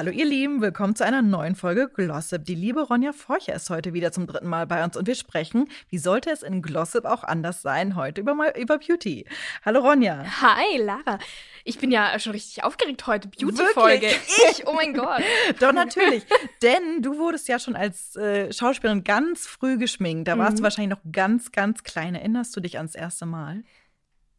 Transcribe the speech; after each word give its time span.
Hallo 0.00 0.12
ihr 0.12 0.24
Lieben, 0.24 0.62
willkommen 0.62 0.96
zu 0.96 1.04
einer 1.04 1.20
neuen 1.20 1.54
Folge 1.54 1.86
Glossip. 1.86 2.46
Die 2.46 2.54
liebe 2.54 2.80
Ronja 2.80 3.12
Forcher 3.12 3.54
ist 3.54 3.68
heute 3.68 3.92
wieder 3.92 4.12
zum 4.12 4.26
dritten 4.26 4.48
Mal 4.48 4.66
bei 4.66 4.82
uns 4.82 4.96
und 4.96 5.06
wir 5.06 5.14
sprechen, 5.14 5.68
wie 5.90 5.98
sollte 5.98 6.30
es 6.30 6.42
in 6.42 6.62
Glossip 6.62 7.04
auch 7.04 7.22
anders 7.22 7.60
sein, 7.60 7.96
heute 7.96 8.22
über, 8.22 8.58
über 8.58 8.78
Beauty. 8.78 9.26
Hallo 9.62 9.80
Ronja. 9.80 10.24
Hi 10.40 10.78
Lara. 10.78 11.18
Ich 11.64 11.78
bin 11.78 11.90
ja 11.90 12.18
schon 12.18 12.32
richtig 12.32 12.64
aufgeregt 12.64 13.06
heute. 13.06 13.28
Beauty-Folge. 13.28 14.06
Ich, 14.50 14.66
oh 14.66 14.72
mein 14.72 14.94
Gott. 14.94 15.20
Doch, 15.60 15.74
natürlich. 15.74 16.24
Denn 16.62 17.02
du 17.02 17.18
wurdest 17.18 17.46
ja 17.48 17.58
schon 17.58 17.76
als 17.76 18.16
äh, 18.16 18.50
Schauspielerin 18.54 19.04
ganz 19.04 19.46
früh 19.46 19.76
geschminkt. 19.76 20.28
Da 20.28 20.38
warst 20.38 20.52
mhm. 20.52 20.56
du 20.56 20.62
wahrscheinlich 20.62 20.96
noch 20.96 21.12
ganz, 21.12 21.52
ganz 21.52 21.82
klein. 21.84 22.14
Erinnerst 22.14 22.56
du 22.56 22.60
dich 22.60 22.78
ans 22.78 22.94
erste 22.94 23.26
Mal? 23.26 23.64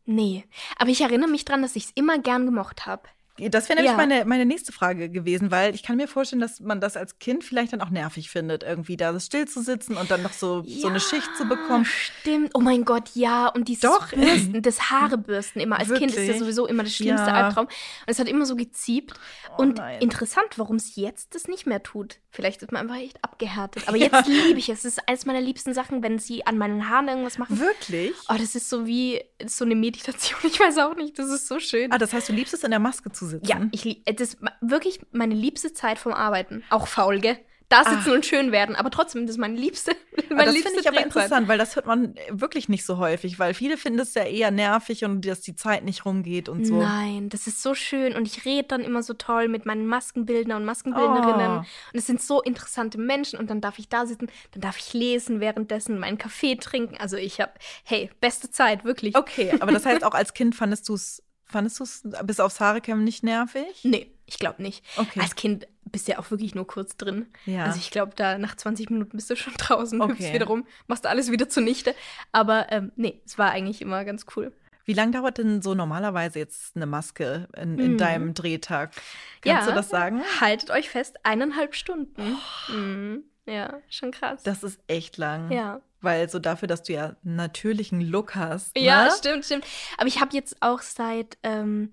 Nee, 0.05 0.43
aber 0.77 0.89
ich 0.89 1.01
erinnere 1.01 1.29
mich 1.29 1.45
dran, 1.45 1.61
dass 1.61 1.75
ich 1.75 1.85
es 1.85 1.91
immer 1.93 2.17
gern 2.17 2.47
gemocht 2.47 2.87
habe. 2.87 3.03
Das 3.49 3.69
wäre 3.69 3.77
nämlich 3.77 3.91
ja. 3.91 3.97
meine, 3.97 4.25
meine 4.25 4.45
nächste 4.45 4.71
Frage 4.71 5.09
gewesen, 5.09 5.51
weil 5.51 5.73
ich 5.73 5.83
kann 5.83 5.97
mir 5.97 6.07
vorstellen, 6.07 6.41
dass 6.41 6.59
man 6.59 6.79
das 6.79 6.97
als 6.97 7.19
Kind 7.19 7.43
vielleicht 7.43 7.73
dann 7.73 7.81
auch 7.81 7.89
nervig 7.89 8.29
findet, 8.29 8.63
irgendwie 8.63 8.97
da 8.97 9.17
still 9.19 9.47
zu 9.47 9.61
sitzen 9.61 9.97
und 9.97 10.11
dann 10.11 10.21
noch 10.21 10.33
so, 10.33 10.63
ja, 10.65 10.81
so 10.81 10.87
eine 10.87 10.99
Schicht 10.99 11.35
zu 11.37 11.45
bekommen. 11.45 11.85
Stimmt. 11.85 12.51
Oh 12.53 12.59
mein 12.59 12.85
Gott, 12.85 13.11
ja. 13.15 13.47
Und 13.47 13.67
dieses 13.67 13.81
Doch. 13.81 14.09
Bürsten, 14.09 14.61
das 14.61 14.91
Haarebürsten 14.91 15.61
immer. 15.61 15.79
Als 15.79 15.89
Wirklich? 15.89 16.13
Kind 16.13 16.23
ist 16.23 16.33
ja 16.33 16.39
sowieso 16.39 16.67
immer 16.67 16.83
das 16.83 16.95
schlimmste 16.95 17.27
ja. 17.27 17.45
Albtraum. 17.45 17.65
Und 17.65 17.73
es 18.07 18.19
hat 18.19 18.27
immer 18.27 18.45
so 18.45 18.55
geziebt. 18.55 19.13
Oh, 19.51 19.61
und 19.61 19.77
nein. 19.77 20.01
interessant, 20.01 20.57
warum 20.57 20.75
es 20.75 20.95
jetzt 20.95 21.35
das 21.35 21.47
nicht 21.47 21.65
mehr 21.65 21.83
tut. 21.83 22.19
Vielleicht 22.29 22.61
ist 22.61 22.71
man 22.71 22.81
einfach 22.83 23.01
echt 23.01 23.23
abgehärtet. 23.23 23.87
Aber 23.87 23.97
jetzt 23.97 24.27
liebe 24.27 24.59
ich 24.59 24.69
es. 24.69 24.79
Es 24.79 24.97
ist 24.97 25.07
eines 25.07 25.25
meiner 25.25 25.41
liebsten 25.41 25.73
Sachen, 25.73 26.03
wenn 26.03 26.19
sie 26.19 26.45
an 26.45 26.57
meinen 26.57 26.89
Haaren 26.89 27.07
irgendwas 27.07 27.37
machen. 27.37 27.59
Wirklich? 27.59 28.13
Oh, 28.29 28.35
das 28.37 28.55
ist 28.55 28.69
so 28.69 28.85
wie 28.85 29.21
so 29.45 29.65
eine 29.65 29.75
Meditation. 29.75 30.39
Ich 30.43 30.59
weiß 30.59 30.77
auch 30.79 30.95
nicht. 30.95 31.17
Das 31.17 31.29
ist 31.29 31.47
so 31.47 31.59
schön. 31.59 31.91
Ah, 31.91 31.97
das 31.97 32.13
heißt, 32.13 32.29
du 32.29 32.33
liebst 32.33 32.53
es 32.53 32.63
in 32.63 32.71
der 32.71 32.79
Maske 32.79 33.11
zu 33.11 33.25
sitzen? 33.31 33.47
Ja, 33.47 33.67
ich 33.71 33.83
liebe 33.83 34.13
das 34.13 34.33
ist 34.33 34.37
wirklich 34.61 34.99
meine 35.11 35.35
liebste 35.35 35.73
Zeit 35.73 35.97
vom 35.99 36.13
Arbeiten. 36.13 36.63
Auch 36.69 36.87
faul, 36.87 37.19
gell? 37.19 37.37
da 37.71 37.85
sitzen 37.85 38.09
Ach. 38.09 38.15
und 38.15 38.25
schön 38.25 38.51
werden. 38.51 38.75
Aber 38.75 38.91
trotzdem, 38.91 39.25
das 39.25 39.35
ist 39.35 39.39
meine 39.39 39.57
liebste. 39.57 39.93
Meine 40.29 40.53
das 40.53 40.61
finde 40.61 40.79
ich 40.79 40.87
aber 40.87 41.03
interessant, 41.03 41.47
weil 41.47 41.57
das 41.57 41.75
hört 41.75 41.85
man 41.85 42.15
wirklich 42.29 42.69
nicht 42.69 42.85
so 42.85 42.97
häufig, 42.97 43.39
weil 43.39 43.53
viele 43.53 43.77
finden 43.77 43.99
es 43.99 44.13
ja 44.13 44.23
eher 44.23 44.51
nervig 44.51 45.03
und 45.03 45.25
dass 45.25 45.41
die 45.41 45.55
Zeit 45.55 45.83
nicht 45.83 46.05
rumgeht 46.05 46.47
und 46.47 46.65
so. 46.65 46.81
Nein, 46.81 47.29
das 47.29 47.47
ist 47.47 47.61
so 47.61 47.75
schön 47.75 48.15
und 48.15 48.27
ich 48.27 48.45
rede 48.45 48.67
dann 48.69 48.81
immer 48.81 49.03
so 49.03 49.13
toll 49.13 49.47
mit 49.47 49.65
meinen 49.65 49.85
Maskenbildner 49.87 50.55
und 50.55 50.65
Maskenbildnerinnen. 50.65 51.51
Oh. 51.51 51.59
Und 51.59 51.67
es 51.93 52.07
sind 52.07 52.21
so 52.21 52.41
interessante 52.41 52.97
Menschen 52.97 53.39
und 53.39 53.49
dann 53.49 53.61
darf 53.61 53.77
ich 53.79 53.89
da 53.89 54.05
sitzen, 54.05 54.27
dann 54.51 54.61
darf 54.61 54.77
ich 54.77 54.93
lesen 54.93 55.39
währenddessen, 55.39 55.99
meinen 55.99 56.17
Kaffee 56.17 56.55
trinken. 56.55 56.97
Also 56.97 57.17
ich 57.17 57.41
habe, 57.41 57.51
hey, 57.83 58.09
beste 58.21 58.49
Zeit, 58.49 58.85
wirklich. 58.85 59.15
Okay, 59.17 59.53
aber 59.59 59.71
das 59.71 59.85
heißt 59.85 60.03
auch 60.05 60.13
als 60.13 60.33
Kind 60.33 60.55
fandest 60.55 60.87
du 60.87 60.95
es 60.95 61.23
Fandest 61.51 61.79
du 61.79 61.83
es 61.83 62.03
bis 62.23 62.39
aufs 62.39 62.59
Haarecam 62.59 63.03
nicht 63.03 63.23
nervig? 63.23 63.81
Nee, 63.83 64.11
ich 64.25 64.39
glaube 64.39 64.61
nicht. 64.61 64.83
Okay. 64.95 65.19
Als 65.19 65.35
Kind 65.35 65.67
bist 65.83 66.07
du 66.07 66.13
ja 66.13 66.19
auch 66.19 66.31
wirklich 66.31 66.55
nur 66.55 66.65
kurz 66.65 66.95
drin. 66.95 67.27
Ja. 67.45 67.65
Also 67.65 67.77
ich 67.77 67.91
glaube, 67.91 68.13
da 68.15 68.37
nach 68.37 68.55
20 68.55 68.89
Minuten 68.89 69.17
bist 69.17 69.29
du 69.29 69.35
schon 69.35 69.53
draußen, 69.57 70.01
okay. 70.01 70.13
hüpfst 70.13 70.33
wieder 70.33 70.47
rum, 70.47 70.65
machst 70.87 71.05
alles 71.05 71.29
wieder 71.29 71.49
zunichte. 71.49 71.93
Aber 72.31 72.71
ähm, 72.71 72.91
nee, 72.95 73.21
es 73.25 73.37
war 73.37 73.51
eigentlich 73.51 73.81
immer 73.81 74.05
ganz 74.05 74.25
cool. 74.35 74.53
Wie 74.85 74.93
lange 74.93 75.11
dauert 75.11 75.37
denn 75.37 75.61
so 75.61 75.73
normalerweise 75.73 76.39
jetzt 76.39 76.75
eine 76.75 76.85
Maske 76.85 77.47
in, 77.55 77.77
in 77.77 77.91
mhm. 77.93 77.97
deinem 77.97 78.33
Drehtag? 78.33 78.93
Kannst 79.41 79.45
ja, 79.45 79.65
du 79.65 79.73
das 79.73 79.89
sagen? 79.89 80.21
Haltet 80.39 80.71
euch 80.71 80.89
fest, 80.89 81.17
eineinhalb 81.23 81.75
Stunden. 81.75 82.37
Oh. 82.69 82.71
Mhm. 82.71 83.23
Ja, 83.45 83.79
schon 83.89 84.11
krass. 84.11 84.43
Das 84.43 84.63
ist 84.63 84.79
echt 84.87 85.17
lang. 85.17 85.51
Ja. 85.51 85.81
Weil 86.01 86.29
so 86.29 86.39
dafür, 86.39 86.67
dass 86.67 86.83
du 86.83 86.93
ja 86.93 87.15
natürlichen 87.23 88.01
Look 88.01 88.35
hast. 88.35 88.75
Ne? 88.75 88.83
Ja, 88.83 89.09
stimmt, 89.11 89.45
stimmt. 89.45 89.65
Aber 89.97 90.07
ich 90.07 90.19
habe 90.19 90.33
jetzt 90.33 90.57
auch 90.61 90.81
seit 90.81 91.37
ähm, 91.43 91.91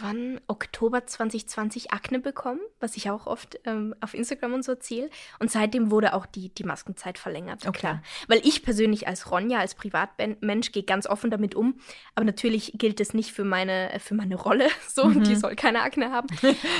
wann 0.00 0.40
Oktober 0.46 1.06
2020 1.06 1.92
Akne 1.92 2.18
bekommen, 2.18 2.60
was 2.80 2.96
ich 2.96 3.10
auch 3.10 3.26
oft 3.26 3.60
ähm, 3.64 3.94
auf 4.00 4.14
Instagram 4.14 4.54
und 4.54 4.64
so 4.64 4.72
erzähle. 4.72 5.10
Und 5.38 5.50
seitdem 5.50 5.90
wurde 5.90 6.14
auch 6.14 6.26
die, 6.26 6.48
die 6.48 6.64
Maskenzeit 6.64 7.18
verlängert. 7.18 7.66
Okay. 7.66 7.78
Klar. 7.78 8.02
Weil 8.26 8.40
ich 8.44 8.62
persönlich 8.62 9.06
als 9.06 9.30
Ronja, 9.30 9.58
als 9.58 9.74
Privatmensch, 9.74 10.72
gehe 10.72 10.82
ganz 10.82 11.06
offen 11.06 11.30
damit 11.30 11.54
um. 11.54 11.78
Aber 12.14 12.24
natürlich 12.24 12.72
gilt 12.76 13.00
es 13.00 13.14
nicht 13.14 13.32
für 13.32 13.44
meine, 13.44 13.90
für 14.00 14.14
meine 14.14 14.36
Rolle. 14.36 14.68
So, 14.88 15.04
mhm. 15.04 15.22
die 15.22 15.36
soll 15.36 15.54
keine 15.54 15.82
Akne 15.82 16.10
haben. 16.10 16.28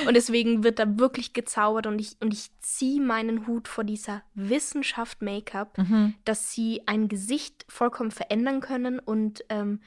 und 0.07 0.15
deswegen 0.15 0.65
wird 0.65 0.79
da 0.79 0.99
wirklich 0.99 1.35
gezaubert 1.35 1.87
und 1.87 2.01
ich, 2.01 2.17
und 2.21 2.33
ich 2.33 2.51
ziehe 2.61 3.01
meinen 3.01 3.47
Hut 3.47 3.69
vor 3.69 3.85
dieser 3.85 4.23
Wissenschaft 4.35 5.23
Make-up, 5.23 5.79
mhm. 5.79 6.15
dass 6.25 6.51
sie 6.51 6.83
ein 6.87 7.09
Gesicht 7.09 7.65
vollkommen 7.69 8.11
verändern 8.11 8.61
können 8.61 8.99
und 8.99 9.45
ähm, 9.51 9.81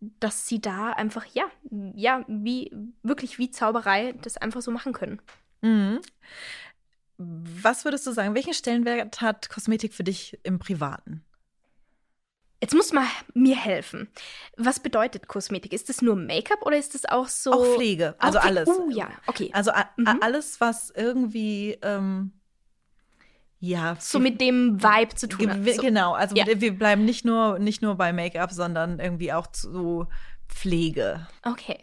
dass 0.00 0.46
sie 0.46 0.60
da 0.60 0.92
einfach, 0.92 1.24
ja, 1.26 1.44
ja, 1.94 2.24
wie, 2.28 2.72
wirklich 3.02 3.38
wie 3.38 3.50
Zauberei 3.50 4.12
das 4.22 4.36
einfach 4.36 4.60
so 4.60 4.70
machen 4.70 4.92
können. 4.92 5.20
Mhm. 5.62 6.00
Was 7.18 7.84
würdest 7.84 8.06
du 8.06 8.12
sagen, 8.12 8.34
welchen 8.34 8.54
Stellenwert 8.54 9.20
hat 9.20 9.48
Kosmetik 9.48 9.94
für 9.94 10.04
dich 10.04 10.38
im 10.42 10.58
Privaten? 10.58 11.24
Jetzt 12.60 12.74
muss 12.74 12.92
man 12.92 13.06
mir 13.34 13.56
helfen. 13.56 14.08
Was 14.56 14.80
bedeutet 14.80 15.28
Kosmetik? 15.28 15.72
Ist 15.72 15.88
das 15.88 16.00
nur 16.00 16.16
Make-up 16.16 16.64
oder 16.64 16.78
ist 16.78 16.94
das 16.94 17.04
auch 17.04 17.28
so? 17.28 17.52
Auch 17.52 17.74
Pflege, 17.74 18.14
also 18.18 18.38
auch 18.38 18.44
alles. 18.44 18.68
Oh 18.68 18.88
ja, 18.90 19.10
okay. 19.26 19.50
Also 19.52 19.72
mhm. 19.96 20.18
alles, 20.20 20.60
was 20.60 20.90
irgendwie 20.90 21.78
ähm, 21.82 22.32
ja, 23.66 23.96
so 23.98 24.18
mit 24.18 24.40
dem 24.40 24.82
Vibe 24.82 25.14
zu 25.14 25.28
tun 25.28 25.50
hat. 25.50 25.64
So. 25.64 25.82
Genau, 25.82 26.12
also 26.12 26.36
ja. 26.36 26.44
wir 26.46 26.76
bleiben 26.76 27.04
nicht 27.04 27.24
nur, 27.24 27.58
nicht 27.58 27.82
nur 27.82 27.96
bei 27.96 28.12
Make-up, 28.12 28.52
sondern 28.52 28.98
irgendwie 28.98 29.32
auch 29.32 29.46
zu 29.48 30.06
Pflege. 30.48 31.26
Okay. 31.42 31.78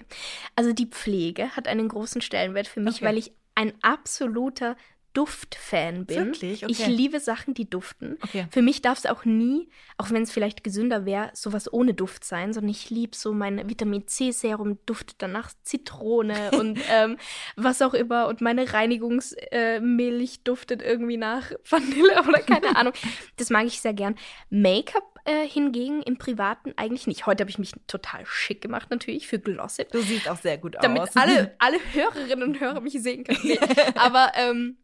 Also 0.55 0.73
die 0.73 0.87
Pflege 0.87 1.55
hat 1.55 1.67
einen 1.67 1.87
großen 1.87 2.21
Stellenwert 2.21 2.67
für 2.67 2.79
mich, 2.79 2.95
okay. 2.95 3.05
weil 3.05 3.17
ich 3.17 3.33
ein 3.55 3.73
absoluter 3.81 4.75
Duftfan 5.13 6.05
bin. 6.05 6.25
Wirklich? 6.25 6.63
Okay. 6.63 6.71
Ich 6.71 6.87
liebe 6.87 7.19
Sachen, 7.19 7.53
die 7.53 7.69
duften. 7.69 8.17
Okay. 8.23 8.47
Für 8.49 8.61
mich 8.61 8.81
darf 8.81 8.97
es 8.97 9.05
auch 9.05 9.25
nie, 9.25 9.69
auch 9.97 10.09
wenn 10.09 10.23
es 10.23 10.31
vielleicht 10.31 10.63
gesünder 10.63 11.05
wäre, 11.05 11.29
sowas 11.33 11.71
ohne 11.71 11.93
Duft 11.93 12.23
sein, 12.23 12.51
sondern 12.51 12.71
ich 12.71 12.89
liebe 12.89 13.15
so 13.15 13.31
mein 13.31 13.69
Vitamin 13.69 14.07
C 14.07 14.31
Serum 14.31 14.79
duftet 14.85 15.17
danach 15.19 15.51
Zitrone 15.61 16.51
und 16.59 16.79
ähm, 16.89 17.17
was 17.55 17.81
auch 17.81 17.93
immer 17.93 18.27
und 18.27 18.41
meine 18.41 18.73
Reinigungsmilch 18.73 20.33
äh, 20.33 20.39
duftet 20.43 20.81
irgendwie 20.81 21.17
nach 21.17 21.51
Vanille 21.69 22.23
oder 22.27 22.39
keine 22.39 22.75
Ahnung. 22.75 22.93
Das 23.37 23.49
mag 23.49 23.65
ich 23.65 23.81
sehr 23.81 23.93
gern. 23.93 24.15
Make-up 24.49 25.13
äh, 25.25 25.47
hingegen 25.47 26.01
im 26.01 26.17
Privaten 26.17 26.73
eigentlich 26.75 27.07
nicht. 27.07 27.25
Heute 27.25 27.43
habe 27.43 27.49
ich 27.49 27.57
mich 27.57 27.71
total 27.87 28.25
schick 28.25 28.61
gemacht, 28.61 28.89
natürlich, 28.89 29.27
für 29.27 29.39
Glossip. 29.39 29.91
Du 29.91 30.01
siehst 30.01 30.27
auch 30.27 30.37
sehr 30.37 30.57
gut 30.57 30.75
damit 30.81 31.01
aus. 31.01 31.11
Damit 31.11 31.29
alle, 31.29 31.55
alle 31.59 31.77
Hörerinnen 31.93 32.43
und 32.43 32.59
Hörer 32.59 32.81
mich 32.81 33.01
sehen 33.01 33.23
können. 33.23 33.39
Nee. 33.43 33.59
Aber 33.95 34.33
ähm, 34.35 34.77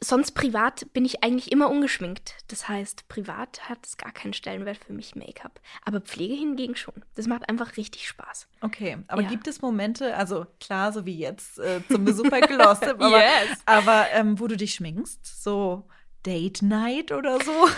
sonst 0.00 0.32
privat 0.32 0.92
bin 0.92 1.04
ich 1.04 1.22
eigentlich 1.22 1.52
immer 1.52 1.70
ungeschminkt. 1.70 2.36
Das 2.48 2.68
heißt, 2.68 3.08
privat 3.08 3.68
hat 3.68 3.78
es 3.84 3.96
gar 3.96 4.12
keinen 4.12 4.32
Stellenwert 4.32 4.78
für 4.78 4.92
mich 4.92 5.14
Make-up. 5.16 5.60
Aber 5.84 6.00
Pflege 6.00 6.34
hingegen 6.34 6.76
schon. 6.76 6.94
Das 7.14 7.26
macht 7.26 7.48
einfach 7.48 7.76
richtig 7.76 8.08
Spaß. 8.08 8.48
Okay, 8.60 8.98
aber 9.08 9.22
ja. 9.22 9.28
gibt 9.28 9.46
es 9.48 9.62
Momente, 9.62 10.14
also 10.16 10.46
klar, 10.60 10.92
so 10.92 11.06
wie 11.06 11.18
jetzt 11.18 11.58
äh, 11.58 11.80
zum 11.88 12.04
Besuch 12.04 12.28
bei 12.28 12.40
Glossip, 12.40 12.96
aber, 13.00 13.18
yes. 13.18 13.58
aber 13.64 14.06
ähm, 14.12 14.38
wo 14.38 14.46
du 14.46 14.56
dich 14.56 14.74
schminkst? 14.74 15.42
So 15.42 15.88
Date 16.24 16.62
Night 16.62 17.12
oder 17.12 17.38
so? 17.40 17.68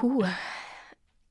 Puh. 0.00 0.24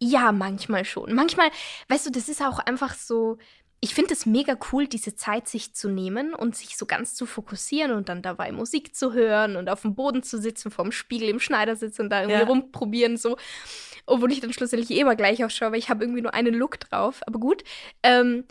Ja, 0.02 0.32
manchmal 0.32 0.86
schon. 0.86 1.14
Manchmal, 1.14 1.52
weißt 1.90 2.06
du, 2.06 2.12
das 2.12 2.30
ist 2.30 2.42
auch 2.42 2.60
einfach 2.60 2.94
so, 2.96 3.38
ich 3.82 3.94
finde 3.94 4.14
es 4.14 4.26
mega 4.26 4.58
cool, 4.72 4.88
diese 4.88 5.16
Zeit 5.16 5.48
sich 5.48 5.74
zu 5.74 5.90
nehmen 5.90 6.34
und 6.34 6.56
sich 6.56 6.78
so 6.78 6.86
ganz 6.86 7.16
zu 7.16 7.26
fokussieren 7.26 7.92
und 7.92 8.10
dann 8.10 8.22
dabei 8.22 8.52
Musik 8.52 8.96
zu 8.96 9.14
hören 9.14 9.56
und 9.56 9.70
auf 9.70 9.84
dem 9.84 9.96
Boden 9.96 10.22
zu 10.22 10.38
sitzen, 10.38 10.70
vorm 10.70 10.92
Spiegel 10.92 11.30
im 11.30 11.40
Schneidersitz 11.40 12.00
und 12.00 12.10
da 12.10 12.22
irgendwie 12.22 12.42
ja. 12.42 12.46
rumprobieren, 12.46 13.16
so. 13.16 13.38
Obwohl 14.06 14.32
ich 14.32 14.42
dann 14.42 14.52
schlussendlich 14.52 14.92
eh 14.92 15.02
immer 15.02 15.16
gleich 15.16 15.44
ausschaue, 15.46 15.72
weil 15.72 15.80
ich 15.80 15.90
habe 15.90 16.04
irgendwie 16.04 16.22
nur 16.22 16.34
einen 16.34 16.54
Look 16.54 16.80
drauf. 16.80 17.22
Aber 17.26 17.40
gut. 17.40 17.64
Ähm, 18.04 18.44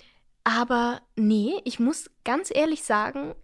aber 0.45 1.03
nee, 1.17 1.53
ich 1.65 1.79
muss 1.79 2.11
ganz 2.25 2.51
ehrlich 2.55 2.83
sagen, 2.83 3.35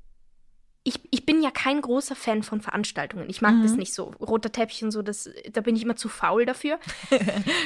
ich, 0.87 1.01
ich 1.11 1.25
bin 1.25 1.43
ja 1.43 1.51
kein 1.51 1.81
großer 1.81 2.15
Fan 2.15 2.43
von 2.43 2.61
Veranstaltungen. 2.61 3.31
Ich 3.31 3.41
mag 3.41 3.55
mhm. 3.55 3.63
das 3.63 3.73
nicht 3.73 3.95
so. 3.95 4.13
Roter 4.21 4.53
Teppich 4.53 4.85
und 4.85 4.91
so, 4.91 5.01
das, 5.01 5.31
da 5.51 5.63
bin 5.63 5.75
ich 5.77 5.83
immer 5.83 5.97
zu 5.97 6.11
faul 6.11 6.45
dafür. 6.45 6.79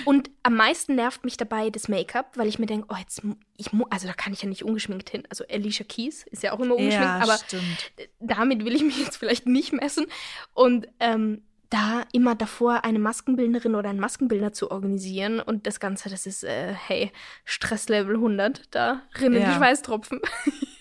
und 0.05 0.31
am 0.44 0.55
meisten 0.55 0.94
nervt 0.94 1.25
mich 1.25 1.37
dabei 1.37 1.69
das 1.70 1.88
Make-up, 1.88 2.37
weil 2.37 2.47
ich 2.47 2.61
mir 2.61 2.67
denke, 2.67 2.87
oh, 2.91 2.97
jetzt, 2.97 3.23
ich 3.56 3.70
also 3.91 4.06
da 4.06 4.12
kann 4.12 4.32
ich 4.32 4.43
ja 4.43 4.49
nicht 4.49 4.65
ungeschminkt 4.65 5.11
hin. 5.11 5.25
Also 5.31 5.44
Alicia 5.50 5.85
Keys 5.85 6.25
ist 6.31 6.44
ja 6.44 6.53
auch 6.53 6.61
immer 6.61 6.76
ungeschminkt, 6.76 7.03
ja, 7.03 7.20
aber 7.20 7.38
stimmt. 7.38 7.91
damit 8.20 8.65
will 8.65 8.76
ich 8.76 8.85
mich 8.85 8.99
jetzt 9.00 9.17
vielleicht 9.17 9.47
nicht 9.47 9.73
messen. 9.73 10.06
Und 10.55 10.87
ähm, 11.00 11.43
da 11.71 12.05
immer 12.12 12.37
davor 12.37 12.85
eine 12.85 13.00
Maskenbildnerin 13.00 13.75
oder 13.75 13.91
einen 13.91 14.00
Maskenbildner 14.00 14.53
zu 14.53 14.71
organisieren 14.71 15.41
und 15.41 15.67
das 15.67 15.81
Ganze, 15.81 16.09
das 16.09 16.25
ist, 16.25 16.44
äh, 16.44 16.73
hey, 16.73 17.11
Stresslevel 17.44 18.14
100, 18.14 18.62
da 18.71 19.03
rinnen 19.21 19.43
ja. 19.43 19.49
die 19.49 19.56
Schweißtropfen. 19.56 20.21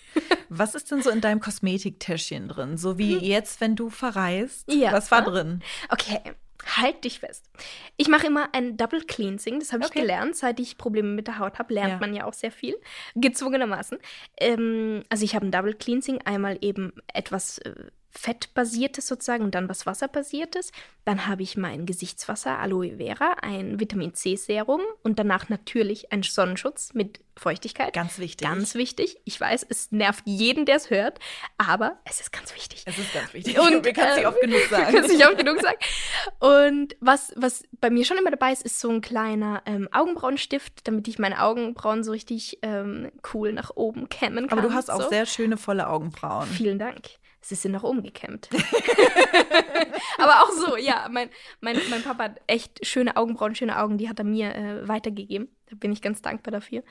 Was 0.49 0.75
ist 0.75 0.91
denn 0.91 1.01
so 1.01 1.09
in 1.09 1.21
deinem 1.21 1.39
Kosmetiktäschchen 1.39 2.47
drin? 2.47 2.77
So 2.77 2.97
wie 2.97 3.17
jetzt, 3.17 3.61
wenn 3.61 3.75
du 3.75 3.89
verreist? 3.89 4.71
Ja. 4.71 4.91
Was 4.93 5.11
war 5.11 5.23
drin? 5.23 5.61
Okay, 5.89 6.19
halt 6.77 7.03
dich 7.03 7.19
fest. 7.19 7.45
Ich 7.97 8.07
mache 8.07 8.27
immer 8.27 8.49
ein 8.53 8.77
Double 8.77 9.01
Cleansing. 9.01 9.59
Das 9.59 9.71
habe 9.73 9.83
ich 9.83 9.89
Okay. 9.89 10.01
gelernt, 10.01 10.35
seit 10.35 10.59
ich 10.59 10.77
Probleme 10.77 11.09
mit 11.09 11.27
der 11.27 11.39
Haut 11.39 11.59
habe. 11.59 11.73
Lernt 11.73 11.93
Ja. 11.93 11.97
man 11.99 12.13
ja 12.13 12.25
auch 12.25 12.33
sehr 12.33 12.51
viel, 12.51 12.75
gezwungenermaßen. 13.15 13.97
Ähm, 14.39 15.03
also 15.09 15.23
ich 15.23 15.35
habe 15.35 15.45
ein 15.45 15.51
Double 15.51 15.73
Cleansing. 15.73 16.21
Einmal 16.23 16.57
eben 16.61 16.93
etwas 17.13 17.57
äh, 17.59 17.73
Fettbasiertes 18.17 19.07
sozusagen 19.07 19.43
und 19.43 19.53
dann 19.53 19.69
was 19.69 19.85
Wasserbasiertes. 19.85 20.71
Dann 21.05 21.27
habe 21.27 21.43
ich 21.43 21.55
mein 21.55 21.85
Gesichtswasser, 21.85 22.57
Aloe 22.57 22.97
Vera, 22.97 23.35
ein 23.41 23.79
Vitamin 23.79 24.15
C 24.15 24.35
Serum 24.35 24.81
und 25.03 25.19
danach 25.19 25.49
natürlich 25.49 26.11
ein 26.11 26.23
Sonnenschutz 26.23 26.93
mit 26.93 27.19
Feuchtigkeit. 27.37 27.93
Ganz 27.93 28.17
wichtig. 28.17 28.47
Ganz 28.47 28.73
wichtig. 28.73 29.17
Ich 29.23 29.39
weiß, 29.39 29.67
es 29.69 29.91
nervt 29.91 30.23
jeden, 30.25 30.65
der 30.65 30.77
es 30.77 30.89
hört, 30.89 31.19
aber 31.59 31.99
es 32.05 32.19
ist 32.19 32.33
ganz 32.33 32.55
wichtig. 32.55 32.83
Es 32.85 32.97
ist 32.97 33.13
ganz 33.13 33.33
wichtig. 33.35 33.59
Und, 33.59 33.85
wir 33.85 33.93
können 33.93 34.09
es 34.09 34.15
nicht 34.15 34.25
äh, 34.25 34.27
oft 34.27 34.41
genug 34.41 34.61
sagen. 34.69 34.95
Kannst 34.95 35.11
nicht 35.11 35.27
oft 35.27 35.37
genug 35.37 35.61
sagen. 35.61 35.77
Und 36.39 36.95
was, 36.99 37.33
was 37.35 37.63
bei 37.79 37.91
mir 37.91 38.03
schon 38.03 38.17
immer 38.17 38.31
dabei 38.31 38.51
ist, 38.51 38.63
ist 38.63 38.79
so 38.79 38.89
ein 38.89 39.01
kleiner 39.01 39.61
ähm, 39.67 39.87
Augenbrauenstift, 39.91 40.87
damit 40.87 41.07
ich 41.07 41.19
meine 41.19 41.43
Augenbrauen 41.43 42.03
so 42.03 42.11
richtig 42.11 42.57
ähm, 42.63 43.11
cool 43.33 43.53
nach 43.53 43.75
oben 43.75 44.09
kämmen 44.09 44.47
kann. 44.47 44.57
Aber 44.57 44.67
du 44.67 44.73
hast 44.73 44.89
auch 44.89 45.03
so. 45.03 45.09
sehr 45.09 45.27
schöne, 45.27 45.57
volle 45.57 45.87
Augenbrauen. 45.87 46.47
Vielen 46.47 46.79
Dank. 46.79 47.11
Sie 47.47 47.55
sind 47.55 47.71
nach 47.71 47.83
oben 47.83 48.03
gekämmt. 48.03 48.49
Aber 50.17 50.43
auch 50.43 50.51
so, 50.51 50.75
ja. 50.75 51.07
Mein, 51.09 51.29
mein, 51.61 51.77
mein 51.89 52.03
Papa 52.03 52.25
hat 52.25 52.41
echt 52.45 52.85
schöne 52.85 53.15
Augenbrauen, 53.15 53.55
schöne 53.55 53.79
Augen, 53.79 53.97
die 53.97 54.09
hat 54.09 54.19
er 54.19 54.25
mir 54.25 54.53
äh, 54.53 54.85
weitergegeben. 54.85 55.47
Da 55.69 55.75
bin 55.75 55.91
ich 55.91 56.01
ganz 56.01 56.21
dankbar 56.21 56.51
dafür. 56.51 56.83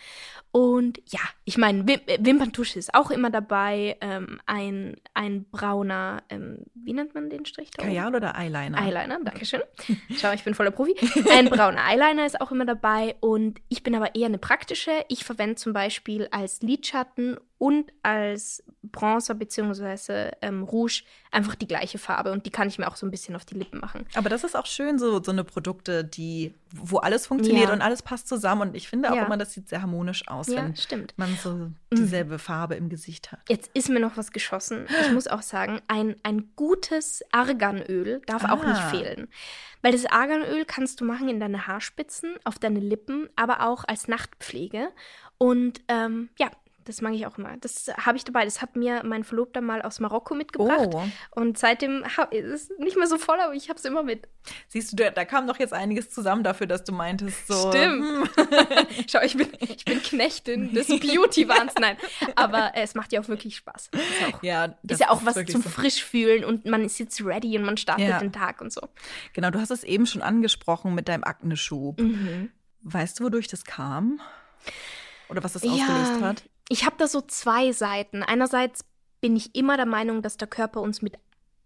Und 0.52 1.00
ja, 1.06 1.20
ich 1.44 1.56
meine, 1.58 1.86
Wim 1.88 2.00
äh, 2.06 2.18
Wimperntusche 2.20 2.78
ist 2.78 2.94
auch 2.94 3.10
immer 3.10 3.30
dabei. 3.30 3.96
Ähm, 4.00 4.38
ein, 4.46 4.96
ein 5.14 5.44
brauner, 5.50 6.22
ähm, 6.28 6.58
wie 6.74 6.92
nennt 6.92 7.14
man 7.14 7.30
den 7.30 7.46
Strich 7.46 7.70
da? 7.70 7.82
Kajal 7.82 8.14
oder 8.14 8.34
Eyeliner? 8.36 8.78
Eyeliner, 8.78 9.18
dankeschön. 9.24 9.62
Schau, 10.16 10.32
ich 10.32 10.44
bin 10.44 10.54
voller 10.54 10.70
Profi. 10.70 10.94
Ein 11.30 11.48
brauner 11.48 11.80
Eyeliner 11.88 12.26
ist 12.26 12.40
auch 12.40 12.52
immer 12.52 12.66
dabei 12.66 13.16
und 13.20 13.60
ich 13.68 13.82
bin 13.82 13.94
aber 13.94 14.14
eher 14.14 14.26
eine 14.26 14.38
praktische. 14.38 14.90
Ich 15.08 15.24
verwende 15.24 15.56
zum 15.56 15.72
Beispiel 15.72 16.28
als 16.30 16.60
Lidschatten 16.62 17.38
und 17.58 17.90
als 18.02 18.62
Bronzer 18.82 19.34
bzw. 19.34 20.32
Ähm, 20.42 20.62
Rouge 20.64 21.02
einfach 21.30 21.54
die 21.54 21.66
gleiche 21.66 21.98
Farbe 21.98 22.30
und 22.32 22.44
die 22.44 22.50
kann 22.50 22.68
ich 22.68 22.78
mir 22.78 22.86
auch 22.86 22.96
so 22.96 23.06
ein 23.06 23.10
bisschen 23.10 23.34
auf 23.34 23.44
die 23.46 23.54
Lippen 23.54 23.80
machen. 23.80 24.06
Aber 24.14 24.28
das 24.28 24.44
ist 24.44 24.54
auch 24.54 24.66
schön, 24.66 24.98
so, 24.98 25.22
so 25.22 25.32
eine 25.32 25.42
Produkte, 25.42 26.04
die, 26.04 26.54
wo 26.72 26.98
alles 26.98 27.26
funktioniert 27.26 27.68
Ja. 27.68 27.72
und 27.74 27.80
alles 27.80 28.02
passt 28.02 28.28
zusammen. 28.28 28.65
Und 28.68 28.74
ich 28.76 28.88
finde 28.88 29.10
auch 29.10 29.16
Ja. 29.16 29.24
immer, 29.26 29.36
das 29.36 29.52
sieht 29.52 29.68
sehr 29.68 29.82
harmonisch 29.82 30.26
aus, 30.28 30.48
Ja, 30.48 30.56
wenn 30.64 30.76
stimmt. 30.76 31.14
Mhm. 31.16 31.24
man 31.24 31.36
so 31.36 31.70
dieselbe 31.92 32.38
Farbe 32.38 32.74
im 32.74 32.88
Gesicht 32.88 33.32
hat. 33.32 33.40
Jetzt 33.48 33.70
ist 33.74 33.88
mir 33.88 34.00
noch 34.00 34.16
was 34.16 34.32
geschossen. 34.32 34.86
Ich 35.02 35.12
muss 35.12 35.26
auch 35.28 35.42
sagen, 35.42 35.80
ein, 35.88 36.16
ein 36.22 36.50
gutes 36.56 37.22
Arganöl 37.32 38.20
darf 38.26 38.44
auch 38.44 38.64
nicht 38.64 38.80
Ah. 38.80 38.88
fehlen. 38.90 39.28
Weil 39.82 39.92
das 39.92 40.06
Arganöl 40.06 40.64
kannst 40.64 41.00
du 41.00 41.04
machen 41.04 41.28
in 41.28 41.38
deine 41.40 41.66
Haarspitzen, 41.66 42.34
auf 42.44 42.58
deine 42.58 42.80
Lippen, 42.80 43.28
aber 43.36 43.66
auch 43.66 43.84
als 43.86 44.08
Nachtpflege. 44.08 44.88
Und 45.38 45.80
ähm, 45.88 46.28
ja, 46.38 46.50
das 46.86 47.02
mag 47.02 47.12
ich 47.14 47.26
auch 47.26 47.36
immer. 47.36 47.56
Das 47.60 47.88
habe 47.98 48.16
ich 48.16 48.24
dabei. 48.24 48.44
Das 48.44 48.62
hat 48.62 48.76
mir 48.76 49.02
mein 49.04 49.24
Verlobter 49.24 49.60
mal 49.60 49.82
aus 49.82 50.00
Marokko 50.00 50.34
mitgebracht. 50.34 50.88
Oh. 50.92 51.02
Und 51.32 51.58
seitdem 51.58 52.04
ist 52.30 52.70
es 52.70 52.78
nicht 52.78 52.96
mehr 52.96 53.06
so 53.06 53.18
voll, 53.18 53.38
aber 53.40 53.52
ich 53.54 53.68
habe 53.68 53.78
es 53.78 53.84
immer 53.84 54.02
mit. 54.02 54.28
Siehst 54.68 54.92
du, 54.92 55.10
da, 55.10 55.24
kam 55.24 55.46
doch 55.46 55.58
jetzt 55.58 55.72
einiges 55.72 56.08
zusammen 56.10 56.44
dafür, 56.44 56.66
dass 56.66 56.84
du 56.84 56.92
meintest, 56.92 57.48
so. 57.48 57.70
Stimmt. 57.70 58.04
hm, 58.04 58.28
Schau, 59.10 59.20
ich 59.22 59.36
bin, 59.36 59.48
ich 59.60 59.84
bin 59.84 60.00
Knechtin 60.00 60.72
des 60.72 60.86
Beauty-Wahns. 60.86 61.74
Nein, 61.80 61.96
aber 62.36 62.74
äh, 62.76 62.82
es 62.82 62.94
macht 62.94 63.12
ja 63.12 63.20
auch 63.20 63.28
wirklich 63.28 63.56
Spaß. 63.56 63.90
Ist 63.92 64.34
auch 64.34 64.42
ja, 64.42 64.68
das 64.84 64.98
ist 64.98 65.00
ja 65.00 65.10
auch 65.10 65.24
was 65.24 65.34
wirklich 65.34 65.52
zum 65.54 65.62
so. 65.62 65.68
Frischfühlen 65.68 66.44
und 66.44 66.64
man 66.66 66.84
ist 66.84 66.98
jetzt 66.98 67.24
ready 67.24 67.58
und 67.58 67.64
man 67.64 67.76
startet 67.76 68.08
Ja. 68.08 68.18
den 68.20 68.32
Tag 68.32 68.60
und 68.60 68.72
so. 68.72 68.82
Genau, 69.32 69.50
du 69.50 69.60
hast 69.60 69.70
es 69.70 69.82
eben 69.82 70.06
schon 70.06 70.22
angesprochen 70.22 70.94
mit 70.94 71.08
deinem 71.08 71.24
Akneschub. 71.24 72.00
Mhm. 72.00 72.50
Weißt 72.82 73.18
du, 73.18 73.24
wodurch 73.24 73.48
das 73.48 73.64
kam? 73.64 74.20
Oder 75.28 75.42
was 75.42 75.54
das 75.54 75.64
ausgelöst 75.64 76.20
hat? 76.22 76.44
Ich 76.68 76.84
habe 76.84 76.96
da 76.98 77.06
so 77.06 77.20
zwei 77.20 77.72
Seiten. 77.72 78.22
Einerseits 78.22 78.84
bin 79.20 79.36
ich 79.36 79.54
immer 79.54 79.76
der 79.76 79.86
Meinung, 79.86 80.22
dass 80.22 80.36
der 80.36 80.48
Körper 80.48 80.80
uns 80.80 81.02
mit 81.02 81.14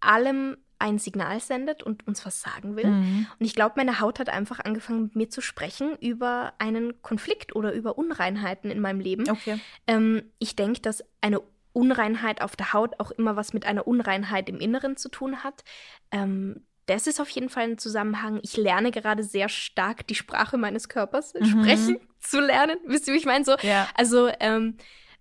allem 0.01 0.57
ein 0.79 0.99
Signal 0.99 1.41
sendet 1.41 1.83
und 1.83 2.07
uns 2.07 2.25
was 2.25 2.41
sagen 2.41 2.75
will. 2.75 2.87
Mhm. 2.87 3.27
Und 3.39 3.47
ich 3.47 3.55
glaube, 3.55 3.75
meine 3.77 4.01
Haut 4.01 4.19
hat 4.19 4.31
einfach 4.31 4.61
angefangen, 4.61 5.03
mit 5.03 5.17
mir 5.17 5.29
zu 5.29 5.43
sprechen 5.43 5.97
über 6.01 6.55
einen 6.59 7.03
Konflikt 7.03 7.55
oder 7.55 7.73
über 7.73 7.99
Unreinheiten 7.99 8.71
in 8.71 8.81
meinem 8.81 9.01
Leben. 9.01 9.29
Okay. 9.29 9.61
Ähm, 9.87 10.23
ich 10.39 10.57
denke, 10.57 10.81
dass 10.81 11.05
eine 11.21 11.43
Unreinheit 11.73 12.41
auf 12.41 12.57
der 12.57 12.73
Haut 12.73 12.99
auch 12.99 13.11
immer 13.11 13.37
was 13.37 13.53
mit 13.53 13.67
einer 13.67 13.87
Unreinheit 13.87 14.49
im 14.49 14.59
Inneren 14.59 14.97
zu 14.97 15.11
tun 15.11 15.45
hat. 15.45 15.65
Ähm, 16.11 16.65
das 16.91 17.07
ist 17.07 17.21
auf 17.21 17.29
jeden 17.31 17.49
Fall 17.49 17.65
ein 17.65 17.79
Zusammenhang. 17.79 18.41
Ich 18.43 18.57
lerne 18.57 18.91
gerade 18.91 19.23
sehr 19.23 19.49
stark 19.49 20.07
die 20.07 20.15
Sprache 20.15 20.59
meines 20.59 20.89
Körpers 20.89 21.35
Mhm. 21.35 21.45
sprechen 21.47 21.99
zu 22.19 22.41
lernen. 22.41 22.79
Wisst 22.87 23.09
ihr, 23.09 23.15
wie 23.15 23.19
ich 23.19 23.27
meine? 23.27 23.45
So, 23.45 23.57
Ja. 23.63 23.89
also, 23.95 24.31
ähm, 24.41 24.77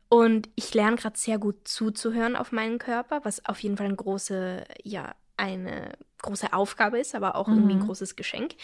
und 0.10 0.50
ich 0.56 0.74
lerne 0.74 0.98
gerade 0.98 1.18
sehr 1.18 1.38
gut 1.38 1.68
zuzuhören 1.68 2.36
auf 2.36 2.52
meinen 2.52 2.80
Körper, 2.80 3.22
was 3.24 3.46
auf 3.46 3.60
jeden 3.62 3.78
Fall 3.78 3.86
eine 3.86 3.96
große, 3.96 4.64
ja, 4.84 5.14
eine 5.38 5.94
große 6.22 6.52
Aufgabe 6.52 7.00
ist, 7.00 7.16
aber 7.16 7.36
auch 7.36 7.48
irgendwie 7.48 7.76
ein 7.76 7.80
Mhm. 7.80 7.86
großes 7.86 8.16
Geschenk. 8.16 8.56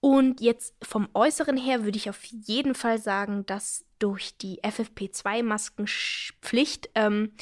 Und 0.00 0.40
jetzt 0.40 0.76
vom 0.80 1.08
Äußeren 1.14 1.56
her 1.56 1.82
würde 1.84 1.98
ich 1.98 2.08
auf 2.08 2.22
jeden 2.24 2.76
Fall 2.76 2.98
sagen, 2.98 3.44
dass 3.46 3.84
durch 3.98 4.38
die 4.38 4.62
FFP2-Maskenpflicht, 4.62 6.90
ähm, 6.94 7.32
äh, 7.32 7.36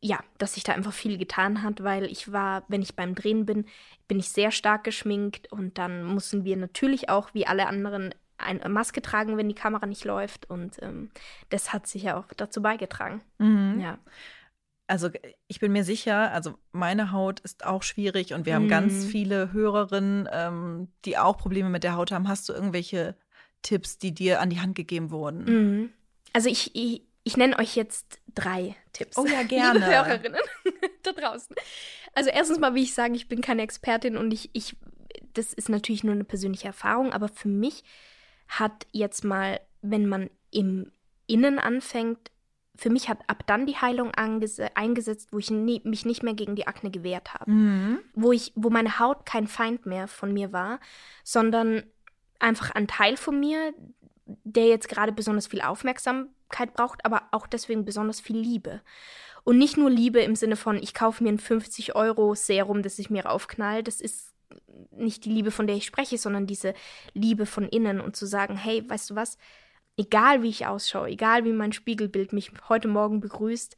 ja, 0.00 0.20
dass 0.38 0.54
sich 0.54 0.64
da 0.64 0.72
einfach 0.72 0.92
viel 0.92 1.16
getan 1.18 1.62
hat, 1.62 1.82
weil 1.82 2.04
ich 2.04 2.30
war, 2.32 2.64
wenn 2.68 2.82
ich 2.82 2.94
beim 2.94 3.14
Drehen 3.14 3.46
bin, 3.46 3.64
bin 4.08 4.18
ich 4.18 4.28
sehr 4.28 4.50
stark 4.50 4.84
geschminkt 4.84 5.50
und 5.50 5.78
dann 5.78 6.12
müssen 6.14 6.44
wir 6.44 6.56
natürlich 6.56 7.08
auch, 7.08 7.32
wie 7.34 7.46
alle 7.46 7.66
anderen, 7.66 8.14
eine 8.38 8.68
Maske 8.68 9.00
tragen, 9.02 9.36
wenn 9.36 9.48
die 9.48 9.54
Kamera 9.54 9.86
nicht 9.86 10.04
läuft 10.04 10.50
und 10.50 10.82
ähm, 10.82 11.10
das 11.50 11.72
hat 11.72 11.86
sich 11.86 12.02
ja 12.02 12.18
auch 12.18 12.26
dazu 12.36 12.60
beigetragen. 12.60 13.22
Mhm. 13.38 13.80
Ja. 13.80 13.98
Also 14.88 15.08
ich 15.46 15.60
bin 15.60 15.72
mir 15.72 15.84
sicher, 15.84 16.32
also 16.32 16.58
meine 16.72 17.12
Haut 17.12 17.40
ist 17.40 17.64
auch 17.64 17.82
schwierig 17.82 18.34
und 18.34 18.44
wir 18.44 18.54
haben 18.56 18.68
ganz 18.68 18.92
Mhm. 19.04 19.08
viele 19.08 19.52
Hörerinnen, 19.52 20.28
ähm, 20.32 20.88
die 21.04 21.16
auch 21.16 21.38
Probleme 21.38 21.70
mit 21.70 21.84
der 21.84 21.94
Haut 21.96 22.10
haben. 22.10 22.28
Hast 22.28 22.48
du 22.48 22.52
irgendwelche 22.52 23.16
Tipps, 23.62 23.96
die 23.96 24.12
dir 24.12 24.40
an 24.40 24.50
die 24.50 24.60
Hand 24.60 24.74
gegeben 24.74 25.10
wurden? 25.12 25.44
Mhm. 25.44 25.90
Also 26.34 26.48
ich, 26.48 26.74
ich, 26.74 27.02
ich 27.24 27.36
nenne 27.36 27.58
euch 27.58 27.76
jetzt 27.76 28.18
drei 28.34 28.74
Tipps. 28.92 29.16
Oh 29.16 29.26
ja, 29.26 29.42
gerne. 29.48 29.78
Liebe 29.80 29.90
Hörerinnen 29.90 30.40
da 31.02 31.12
draußen. 31.12 31.54
Also 32.14 32.30
erstens 32.30 32.58
mal, 32.58 32.74
wie 32.74 32.82
ich 32.82 32.94
sage, 32.94 33.14
ich 33.14 33.28
bin 33.28 33.40
keine 33.40 33.62
Expertin 33.62 34.16
und 34.16 34.32
ich, 34.32 34.50
ich, 34.52 34.76
das 35.34 35.52
ist 35.52 35.68
natürlich 35.68 36.04
nur 36.04 36.14
eine 36.14 36.24
persönliche 36.24 36.66
Erfahrung, 36.68 37.12
aber 37.12 37.28
für 37.28 37.48
mich 37.48 37.84
hat 38.48 38.86
jetzt 38.92 39.24
mal, 39.24 39.60
wenn 39.80 40.06
man 40.06 40.28
im 40.50 40.92
Innen 41.26 41.58
anfängt, 41.58 42.30
für 42.74 42.90
mich 42.90 43.08
hat 43.08 43.18
ab 43.28 43.44
dann 43.46 43.66
die 43.66 43.76
Heilung 43.76 44.12
eingesetzt, 44.14 45.28
wo 45.30 45.38
ich 45.38 45.50
nie, 45.50 45.80
mich 45.84 46.04
nicht 46.04 46.22
mehr 46.22 46.34
gegen 46.34 46.56
die 46.56 46.66
Akne 46.66 46.90
gewehrt 46.90 47.34
habe 47.34 47.50
Mhm. 47.50 47.98
wo 48.14 48.32
ich, 48.32 48.52
wo 48.54 48.70
meine 48.70 48.98
Haut 48.98 49.24
kein 49.26 49.46
Feind 49.46 49.86
mehr 49.86 50.08
von 50.08 50.32
mir 50.32 50.52
war, 50.52 50.80
sondern 51.22 51.84
einfach 52.38 52.70
ein 52.70 52.88
Teil 52.88 53.16
von 53.16 53.38
mir, 53.38 53.72
der 54.26 54.66
jetzt 54.66 54.88
gerade 54.88 55.12
besonders 55.12 55.46
viel 55.46 55.60
Aufmerksamkeit 56.52 56.74
braucht, 56.74 57.04
aber 57.04 57.22
auch 57.30 57.46
deswegen 57.46 57.84
besonders 57.84 58.20
viel 58.20 58.36
Liebe. 58.38 58.80
Und 59.44 59.58
nicht 59.58 59.76
nur 59.76 59.90
Liebe 59.90 60.20
im 60.20 60.36
Sinne 60.36 60.56
von, 60.56 60.76
ich 60.76 60.94
kaufe 60.94 61.24
mir 61.24 61.30
ein 61.30 61.38
50 61.38 61.96
Euro 61.96 62.34
Serum, 62.34 62.82
das 62.82 62.98
ich 62.98 63.10
mir 63.10 63.26
raufknall. 63.26 63.82
Das 63.82 64.00
ist 64.00 64.32
nicht 64.90 65.24
die 65.24 65.30
Liebe, 65.30 65.50
von 65.50 65.66
der 65.66 65.76
ich 65.76 65.86
spreche, 65.86 66.18
sondern 66.18 66.46
diese 66.46 66.74
Liebe 67.14 67.46
von 67.46 67.68
innen 67.68 68.00
und 68.00 68.14
zu 68.16 68.26
sagen, 68.26 68.56
hey, 68.56 68.88
weißt 68.88 69.10
du 69.10 69.14
was, 69.16 69.38
egal 69.96 70.42
wie 70.42 70.50
ich 70.50 70.66
ausschaue, 70.66 71.08
egal 71.08 71.44
wie 71.44 71.52
mein 71.52 71.72
Spiegelbild 71.72 72.32
mich 72.32 72.52
heute 72.68 72.88
Morgen 72.88 73.20
begrüßt, 73.20 73.76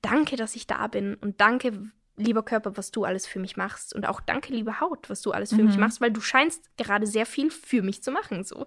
danke, 0.00 0.36
dass 0.36 0.56
ich 0.56 0.66
da 0.66 0.86
bin 0.86 1.14
und 1.16 1.40
danke, 1.40 1.90
lieber 2.16 2.42
Körper, 2.42 2.76
was 2.76 2.90
du 2.90 3.04
alles 3.04 3.26
für 3.26 3.40
mich 3.40 3.56
machst 3.56 3.94
und 3.94 4.06
auch 4.06 4.20
danke, 4.20 4.52
liebe 4.52 4.80
Haut, 4.80 5.10
was 5.10 5.20
du 5.20 5.32
alles 5.32 5.50
für 5.54 5.62
mich 5.62 5.74
Mhm. 5.74 5.80
machst, 5.80 6.00
weil 6.00 6.12
du 6.12 6.20
scheinst 6.20 6.76
gerade 6.76 7.06
sehr 7.06 7.26
viel 7.26 7.50
für 7.50 7.82
mich 7.82 8.02
zu 8.02 8.10
machen. 8.10 8.44
So, 8.44 8.66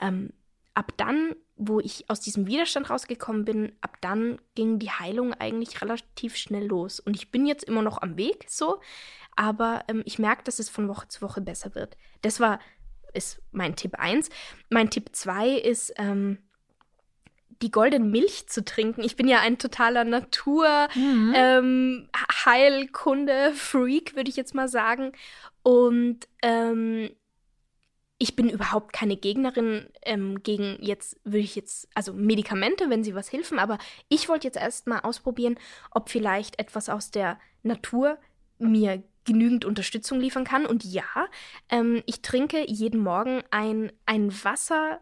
ähm, 0.00 0.30
ab 0.74 0.92
dann, 0.96 1.34
wo 1.56 1.80
ich 1.80 2.08
aus 2.08 2.20
diesem 2.20 2.46
Widerstand 2.46 2.90
rausgekommen 2.90 3.44
bin, 3.44 3.72
ab 3.80 3.96
dann 4.02 4.38
ging 4.54 4.78
die 4.78 4.90
Heilung 4.90 5.32
eigentlich 5.34 5.80
relativ 5.80 6.36
schnell 6.36 6.66
los 6.66 7.00
und 7.00 7.16
ich 7.16 7.30
bin 7.30 7.46
jetzt 7.46 7.64
immer 7.64 7.82
noch 7.82 8.02
am 8.02 8.16
Weg, 8.16 8.44
so, 8.48 8.80
aber 9.36 9.84
ähm, 9.88 10.02
ich 10.04 10.18
merke, 10.18 10.44
dass 10.44 10.58
es 10.58 10.68
von 10.68 10.88
Woche 10.88 11.08
zu 11.08 11.22
Woche 11.22 11.40
besser 11.40 11.74
wird. 11.74 11.96
Das 12.22 12.40
war 12.40 12.58
ist 13.14 13.40
mein 13.50 13.76
Tipp 13.76 13.94
1. 13.98 14.28
Mein 14.68 14.90
Tipp 14.90 15.08
2 15.12 15.48
ist, 15.52 15.94
ähm, 15.96 16.38
die 17.62 17.70
goldene 17.70 18.04
Milch 18.04 18.46
zu 18.48 18.62
trinken. 18.62 19.02
Ich 19.02 19.16
bin 19.16 19.26
ja 19.28 19.40
ein 19.40 19.56
totaler 19.56 20.04
Natur, 20.04 20.88
Mhm. 20.94 21.32
ähm, 21.34 22.08
Heilkunde, 22.44 23.52
Freak, 23.54 24.14
würde 24.14 24.28
ich 24.28 24.36
jetzt 24.36 24.54
mal 24.54 24.68
sagen. 24.68 25.12
Und 25.62 26.28
ähm, 26.42 27.10
ich 28.18 28.34
bin 28.34 28.48
überhaupt 28.48 28.92
keine 28.92 29.16
Gegnerin 29.16 29.88
ähm, 30.02 30.42
gegen 30.42 30.78
jetzt, 30.80 31.18
würde 31.24 31.38
ich 31.38 31.54
jetzt, 31.54 31.88
also 31.94 32.12
Medikamente, 32.12 32.88
wenn 32.88 33.04
sie 33.04 33.14
was 33.14 33.32
helfen, 33.32 33.58
aber 33.58 33.78
ich 34.08 34.28
wollte 34.28 34.46
jetzt 34.46 34.56
erst 34.56 34.86
mal 34.86 35.00
ausprobieren, 35.00 35.58
ob 35.90 36.08
vielleicht 36.08 36.58
etwas 36.58 36.88
aus 36.88 37.10
der 37.10 37.38
Natur 37.62 38.18
mir 38.58 39.02
genügend 39.24 39.64
Unterstützung 39.64 40.20
liefern 40.20 40.44
kann. 40.44 40.64
Und 40.64 40.84
ja, 40.84 41.04
ähm, 41.68 42.02
ich 42.06 42.22
trinke 42.22 42.64
jeden 42.66 43.00
Morgen 43.00 43.42
ein, 43.50 43.92
ein 44.06 44.32
Wasser, 44.44 45.00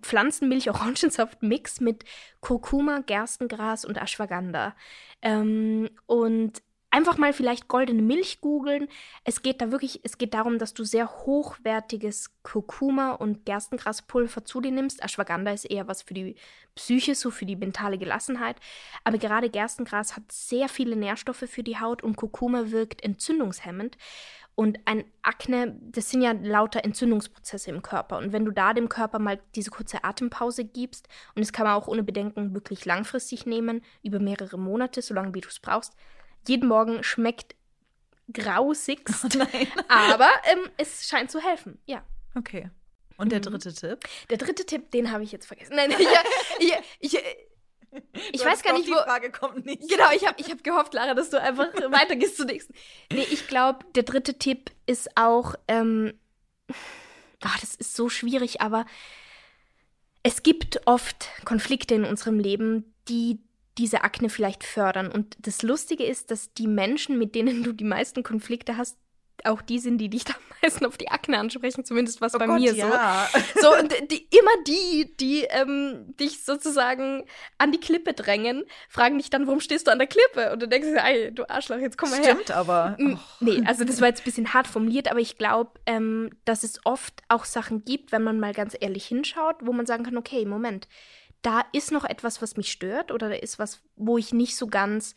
Pflanzenmilch, 0.00 0.70
Orangensaft-Mix 0.70 1.80
mit 1.80 2.04
Kurkuma, 2.40 3.00
Gerstengras 3.00 3.84
und 3.84 3.96
Ashwagandha. 3.96 4.76
Ähm, 5.22 5.88
und 6.04 6.62
einfach 6.96 7.18
mal 7.18 7.34
vielleicht 7.34 7.68
goldene 7.68 8.00
Milch 8.00 8.40
googeln. 8.40 8.88
Es 9.22 9.42
geht 9.42 9.60
da 9.60 9.70
wirklich, 9.70 10.00
es 10.02 10.16
geht 10.16 10.32
darum, 10.32 10.58
dass 10.58 10.72
du 10.72 10.82
sehr 10.82 11.10
hochwertiges 11.26 12.30
Kurkuma 12.42 13.12
und 13.12 13.44
Gerstengraspulver 13.44 14.46
zu 14.46 14.62
dir 14.62 14.72
nimmst. 14.72 15.04
Ashwagandha 15.04 15.52
ist 15.52 15.66
eher 15.66 15.88
was 15.88 16.00
für 16.00 16.14
die 16.14 16.36
Psyche, 16.74 17.14
so 17.14 17.30
für 17.30 17.44
die 17.44 17.54
mentale 17.54 17.98
Gelassenheit. 17.98 18.56
Aber 19.04 19.18
gerade 19.18 19.50
Gerstengras 19.50 20.16
hat 20.16 20.32
sehr 20.32 20.70
viele 20.70 20.96
Nährstoffe 20.96 21.44
für 21.46 21.62
die 21.62 21.78
Haut 21.78 22.02
und 22.02 22.16
Kurkuma 22.16 22.70
wirkt 22.70 23.04
entzündungshemmend. 23.04 23.98
Und 24.54 24.78
ein 24.86 25.04
Akne, 25.20 25.78
das 25.82 26.08
sind 26.08 26.22
ja 26.22 26.32
lauter 26.32 26.82
Entzündungsprozesse 26.82 27.68
im 27.68 27.82
Körper. 27.82 28.16
Und 28.16 28.32
wenn 28.32 28.46
du 28.46 28.52
da 28.52 28.72
dem 28.72 28.88
Körper 28.88 29.18
mal 29.18 29.38
diese 29.54 29.68
kurze 29.68 30.02
Atempause 30.02 30.64
gibst, 30.64 31.08
und 31.34 31.44
das 31.44 31.52
kann 31.52 31.66
man 31.66 31.74
auch 31.74 31.88
ohne 31.88 32.02
Bedenken 32.02 32.54
wirklich 32.54 32.86
langfristig 32.86 33.44
nehmen, 33.44 33.82
über 34.02 34.18
mehrere 34.18 34.58
Monate, 34.58 35.02
solange 35.02 35.34
wie 35.34 35.42
du 35.42 35.48
es 35.48 35.60
brauchst, 35.60 35.92
jeden 36.48 36.68
Morgen 36.68 37.02
schmeckt 37.02 37.54
grausig, 38.32 39.08
oh 39.08 39.28
aber 39.88 40.30
ähm, 40.50 40.68
es 40.76 41.08
scheint 41.08 41.30
zu 41.30 41.40
helfen, 41.40 41.78
ja. 41.86 42.02
Okay. 42.34 42.70
Und 43.16 43.32
der 43.32 43.38
mhm. 43.38 43.44
dritte 43.44 43.72
Tipp? 43.72 44.00
Der 44.30 44.38
dritte 44.38 44.66
Tipp, 44.66 44.90
den 44.90 45.10
habe 45.10 45.24
ich 45.24 45.32
jetzt 45.32 45.46
vergessen. 45.46 45.74
Nein, 45.74 45.90
ja, 45.90 46.20
ich, 46.58 46.72
ich, 47.00 47.18
ich 48.32 48.44
weiß 48.44 48.62
gar 48.62 48.74
nicht, 48.74 48.88
wo. 48.88 48.94
Die 48.94 49.02
Frage 49.02 49.30
kommt 49.30 49.64
nicht. 49.64 49.88
Genau, 49.88 50.10
ich 50.14 50.26
habe 50.26 50.40
ich 50.40 50.50
hab 50.50 50.62
gehofft, 50.62 50.92
Lara, 50.94 51.14
dass 51.14 51.30
du 51.30 51.40
einfach 51.40 51.68
weitergehst 51.90 52.36
zum 52.36 52.46
nächsten. 52.46 52.74
Nee, 53.12 53.26
ich 53.30 53.46
glaube, 53.46 53.84
der 53.94 54.02
dritte 54.02 54.38
Tipp 54.38 54.70
ist 54.86 55.16
auch. 55.16 55.54
Ähm, 55.68 56.18
ach, 57.40 57.60
das 57.60 57.74
ist 57.74 57.94
so 57.94 58.08
schwierig, 58.08 58.60
aber 58.60 58.86
es 60.22 60.42
gibt 60.42 60.86
oft 60.86 61.28
Konflikte 61.44 61.94
in 61.94 62.04
unserem 62.04 62.38
Leben, 62.38 62.92
die 63.08 63.38
diese 63.78 64.04
Akne 64.04 64.28
vielleicht 64.28 64.64
fördern. 64.64 65.10
Und 65.10 65.36
das 65.40 65.62
Lustige 65.62 66.04
ist, 66.04 66.30
dass 66.30 66.52
die 66.54 66.66
Menschen, 66.66 67.18
mit 67.18 67.34
denen 67.34 67.62
du 67.62 67.72
die 67.72 67.84
meisten 67.84 68.22
Konflikte 68.22 68.76
hast, 68.76 68.96
auch 69.44 69.62
die 69.62 69.78
sind, 69.78 69.98
die 69.98 70.08
dich 70.08 70.26
am 70.28 70.34
meisten 70.62 70.86
auf 70.86 70.96
die 70.96 71.10
Akne 71.10 71.38
ansprechen, 71.38 71.84
zumindest 71.84 72.20
was 72.20 72.34
oh 72.34 72.38
bei 72.38 72.46
Gott, 72.46 72.60
mir 72.60 72.72
ja. 72.72 73.28
so. 73.32 73.38
So, 73.60 73.74
und 73.76 73.92
die, 74.10 74.26
immer 74.30 74.64
die, 74.66 75.14
die 75.18 75.44
ähm, 75.44 76.14
dich 76.18 76.44
sozusagen 76.44 77.24
an 77.58 77.72
die 77.72 77.80
Klippe 77.80 78.12
drängen, 78.12 78.64
fragen 78.88 79.18
dich 79.18 79.30
dann, 79.30 79.46
warum 79.46 79.60
stehst 79.60 79.86
du 79.86 79.90
an 79.92 79.98
der 79.98 80.06
Klippe? 80.06 80.52
Und 80.52 80.62
du 80.62 80.68
denkst 80.68 80.88
dir, 80.88 81.02
ey, 81.02 81.32
du 81.32 81.48
Arschloch, 81.48 81.78
jetzt 81.78 81.98
komm 81.98 82.10
mal 82.10 82.20
her. 82.20 82.32
Stimmt 82.34 82.50
aber. 82.50 82.96
Oh. 83.00 83.16
Nee, 83.40 83.62
also 83.66 83.84
das 83.84 84.00
war 84.00 84.08
jetzt 84.08 84.22
ein 84.22 84.24
bisschen 84.24 84.54
hart 84.54 84.66
formuliert, 84.66 85.10
aber 85.10 85.20
ich 85.20 85.36
glaube, 85.36 85.72
ähm, 85.86 86.30
dass 86.44 86.62
es 86.62 86.80
oft 86.84 87.22
auch 87.28 87.44
Sachen 87.44 87.84
gibt, 87.84 88.12
wenn 88.12 88.22
man 88.22 88.40
mal 88.40 88.52
ganz 88.52 88.76
ehrlich 88.78 89.06
hinschaut, 89.06 89.56
wo 89.60 89.72
man 89.72 89.86
sagen 89.86 90.04
kann, 90.04 90.16
okay, 90.16 90.44
Moment, 90.44 90.88
da 91.42 91.64
ist 91.72 91.92
noch 91.92 92.04
etwas, 92.04 92.42
was 92.42 92.56
mich 92.56 92.72
stört 92.72 93.12
oder 93.12 93.28
da 93.28 93.34
ist 93.34 93.58
was, 93.58 93.82
wo 93.96 94.18
ich 94.18 94.32
nicht 94.32 94.56
so 94.56 94.66
ganz 94.66 95.14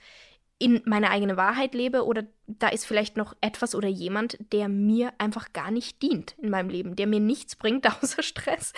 in 0.62 0.82
meine 0.86 1.10
eigene 1.10 1.38
Wahrheit 1.38 1.74
lebe 1.74 2.06
oder 2.06 2.26
da 2.46 2.68
ist 2.68 2.86
vielleicht 2.86 3.16
noch 3.16 3.34
etwas 3.40 3.76
oder 3.76 3.88
jemand, 3.88 4.38
der 4.52 4.68
mir 4.68 5.14
einfach 5.18 5.54
gar 5.54 5.72
nicht 5.72 6.02
dient 6.02 6.36
in 6.38 6.50
meinem 6.50 6.70
Leben, 6.70 6.98
der 6.98 7.08
mir 7.08 7.22
nichts 7.22 7.56
bringt 7.56 7.88
außer 8.04 8.22
Stress, 8.22 8.74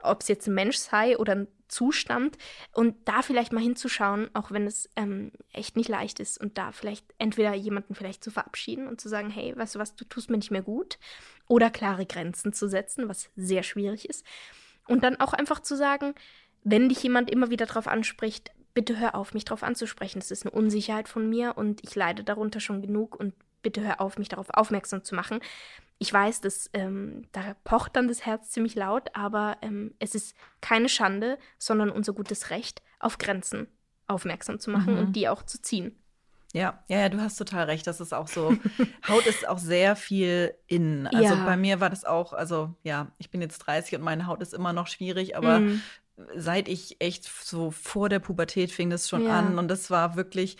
ob 0.00 0.20
es 0.20 0.28
jetzt 0.28 0.46
ein 0.46 0.54
Mensch 0.54 0.76
sei 0.76 1.18
oder 1.18 1.34
ein 1.34 1.48
Zustand. 1.66 2.38
Und 2.72 3.08
da 3.08 3.22
vielleicht 3.22 3.52
mal 3.52 3.62
hinzuschauen, 3.62 4.30
auch 4.32 4.52
wenn 4.52 4.64
es 4.64 4.88
ähm, 4.94 5.32
echt 5.52 5.76
nicht 5.76 5.88
leicht 5.88 6.20
ist 6.20 6.40
und 6.40 6.56
da 6.56 6.70
vielleicht 6.70 7.04
entweder 7.18 7.52
jemanden 7.54 7.96
vielleicht 7.96 8.22
zu 8.22 8.30
verabschieden 8.30 8.86
und 8.86 9.00
zu 9.00 9.08
sagen, 9.08 9.28
hey, 9.28 9.56
weißt 9.56 9.74
du 9.74 9.80
was, 9.80 9.96
du 9.96 10.04
tust 10.04 10.30
mir 10.30 10.36
nicht 10.36 10.52
mehr 10.52 10.62
gut 10.62 11.00
oder 11.48 11.68
klare 11.68 12.06
Grenzen 12.06 12.52
zu 12.52 12.68
setzen, 12.68 13.08
was 13.08 13.30
sehr 13.34 13.64
schwierig 13.64 14.08
ist. 14.08 14.24
Und 14.86 15.02
dann 15.02 15.18
auch 15.18 15.32
einfach 15.32 15.60
zu 15.60 15.76
sagen, 15.76 16.14
wenn 16.64 16.88
dich 16.88 17.02
jemand 17.02 17.30
immer 17.30 17.50
wieder 17.50 17.66
darauf 17.66 17.86
anspricht, 17.86 18.50
bitte 18.72 18.98
hör 18.98 19.14
auf, 19.14 19.34
mich 19.34 19.44
darauf 19.44 19.62
anzusprechen. 19.62 20.18
Das 20.18 20.30
ist 20.30 20.44
eine 20.44 20.50
Unsicherheit 20.50 21.08
von 21.08 21.28
mir 21.28 21.56
und 21.56 21.82
ich 21.84 21.94
leide 21.94 22.24
darunter 22.24 22.58
schon 22.58 22.82
genug 22.82 23.14
und 23.14 23.34
bitte 23.62 23.82
hör 23.82 24.00
auf, 24.00 24.18
mich 24.18 24.28
darauf 24.28 24.50
aufmerksam 24.50 25.04
zu 25.04 25.14
machen. 25.14 25.40
Ich 25.98 26.12
weiß, 26.12 26.40
dass 26.40 26.68
ähm, 26.72 27.28
da 27.32 27.54
pocht 27.62 27.96
dann 27.96 28.08
das 28.08 28.26
Herz 28.26 28.50
ziemlich 28.50 28.74
laut, 28.74 29.10
aber 29.14 29.56
ähm, 29.62 29.94
es 30.00 30.14
ist 30.14 30.36
keine 30.60 30.88
Schande, 30.88 31.38
sondern 31.58 31.90
unser 31.90 32.12
gutes 32.12 32.50
Recht, 32.50 32.82
auf 32.98 33.18
Grenzen 33.18 33.68
aufmerksam 34.06 34.58
zu 34.58 34.70
machen 34.70 34.94
mhm. 34.94 35.00
und 35.00 35.12
die 35.16 35.28
auch 35.28 35.44
zu 35.44 35.62
ziehen. 35.62 35.96
Ja, 36.52 36.84
ja, 36.88 37.00
ja, 37.00 37.08
du 37.08 37.20
hast 37.20 37.36
total 37.36 37.64
recht. 37.64 37.86
Das 37.86 38.00
ist 38.00 38.12
auch 38.12 38.28
so. 38.28 38.56
Haut 39.08 39.26
ist 39.26 39.48
auch 39.48 39.58
sehr 39.58 39.96
viel 39.96 40.54
in. 40.66 41.08
Also 41.08 41.34
ja. 41.34 41.44
bei 41.44 41.56
mir 41.56 41.80
war 41.80 41.90
das 41.90 42.04
auch, 42.04 42.32
also 42.32 42.74
ja, 42.82 43.10
ich 43.18 43.30
bin 43.30 43.40
jetzt 43.40 43.58
30 43.58 43.96
und 43.96 44.02
meine 44.02 44.26
Haut 44.26 44.40
ist 44.40 44.54
immer 44.54 44.72
noch 44.72 44.86
schwierig, 44.86 45.36
aber 45.36 45.60
mm 45.60 45.80
seit 46.36 46.68
ich 46.68 47.00
echt 47.00 47.24
so 47.24 47.70
vor 47.70 48.08
der 48.08 48.20
Pubertät 48.20 48.70
fing 48.70 48.90
das 48.90 49.08
schon 49.08 49.24
ja. 49.24 49.38
an. 49.38 49.58
Und 49.58 49.68
das 49.68 49.90
war 49.90 50.16
wirklich, 50.16 50.56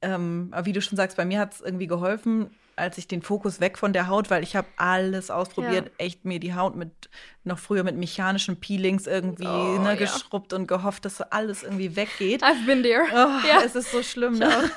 ähm, 0.00 0.54
wie 0.62 0.72
du 0.72 0.80
schon 0.80 0.96
sagst, 0.96 1.16
bei 1.16 1.24
mir 1.24 1.40
hat 1.40 1.54
es 1.54 1.60
irgendwie 1.60 1.86
geholfen, 1.86 2.50
als 2.76 2.98
ich 2.98 3.06
den 3.06 3.22
Fokus 3.22 3.60
weg 3.60 3.76
von 3.76 3.92
der 3.92 4.08
Haut, 4.08 4.30
weil 4.30 4.42
ich 4.42 4.56
habe 4.56 4.66
alles 4.76 5.30
ausprobiert, 5.30 5.86
ja. 5.86 5.92
echt 5.98 6.24
mir 6.24 6.40
die 6.40 6.54
Haut 6.54 6.74
mit 6.74 7.10
noch 7.44 7.58
früher 7.58 7.84
mit 7.84 7.96
mechanischen 7.96 8.60
Peelings 8.60 9.06
irgendwie 9.06 9.46
oh, 9.46 9.78
ne, 9.78 9.96
geschrubbt 9.96 10.52
ja. 10.52 10.58
und 10.58 10.66
gehofft, 10.66 11.04
dass 11.04 11.18
so 11.18 11.24
alles 11.30 11.62
irgendwie 11.62 11.96
weggeht. 11.96 12.42
I've 12.42 12.64
been 12.64 12.82
there. 12.82 13.04
Oh, 13.12 13.46
ja. 13.46 13.62
Es 13.64 13.74
ist 13.74 13.92
so 13.92 14.02
schlimm. 14.02 14.38
Ne? 14.38 14.70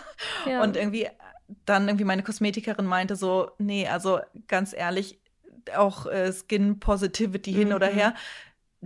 Und 0.62 0.76
irgendwie 0.76 1.08
dann 1.66 1.88
irgendwie 1.88 2.06
meine 2.06 2.24
Kosmetikerin 2.24 2.86
meinte 2.86 3.16
so, 3.16 3.52
nee, 3.60 3.88
also 3.88 4.20
ganz 4.48 4.74
ehrlich, 4.74 5.20
auch 5.76 6.08
äh, 6.08 6.32
Skin 6.34 6.80
Positivity 6.80 7.54
hin 7.54 7.70
mhm. 7.70 7.76
oder 7.76 7.88
her 7.88 8.16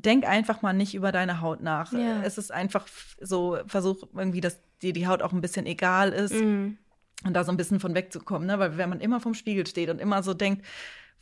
denk 0.06 0.28
einfach 0.28 0.62
mal 0.62 0.74
nicht 0.74 0.96
über 0.96 1.12
deine 1.12 1.42
Haut 1.42 1.62
nach. 1.62 1.92
Ja. 1.94 2.22
Es 2.24 2.38
ist 2.38 2.52
einfach 2.52 2.88
so, 3.20 3.58
versuch 3.68 4.04
irgendwie, 4.16 4.42
dass 4.42 4.60
dir 4.82 4.94
die 4.94 5.08
Haut 5.08 5.22
auch 5.22 5.34
ein 5.34 5.42
bisschen 5.42 5.66
egal 5.66 6.12
ist 6.12 6.34
mm. 6.34 6.78
und 7.26 7.34
da 7.34 7.44
so 7.44 7.52
ein 7.52 7.58
bisschen 7.58 7.80
von 7.80 7.96
wegzukommen, 7.96 8.48
ne? 8.48 8.60
Weil 8.60 8.78
wenn 8.78 8.90
man 8.90 9.02
immer 9.02 9.20
vom 9.20 9.34
Spiegel 9.34 9.68
steht 9.68 9.90
und 9.90 10.00
immer 10.00 10.24
so 10.24 10.34
denkt, 10.34 10.66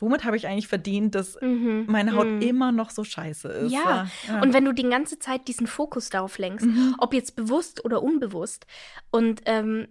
womit 0.00 0.24
habe 0.24 0.36
ich 0.36 0.46
eigentlich 0.46 0.68
verdient, 0.68 1.14
dass 1.14 1.40
mhm. 1.40 1.86
meine 1.88 2.14
Haut 2.14 2.26
mhm. 2.26 2.42
immer 2.42 2.72
noch 2.72 2.90
so 2.90 3.04
scheiße 3.04 3.48
ist. 3.48 3.72
Ja. 3.72 4.06
ja. 4.28 4.40
und 4.40 4.52
wenn 4.52 4.64
du 4.64 4.72
die 4.72 4.88
ganze 4.88 5.18
Zeit 5.18 5.48
diesen 5.48 5.66
Fokus 5.66 6.08
darauf 6.10 6.38
lenkst, 6.38 6.66
mhm. 6.66 6.94
ob 6.98 7.14
jetzt 7.14 7.36
bewusst 7.36 7.84
oder 7.84 8.02
unbewusst 8.02 8.66
und 9.10 9.42
ähm, 9.46 9.88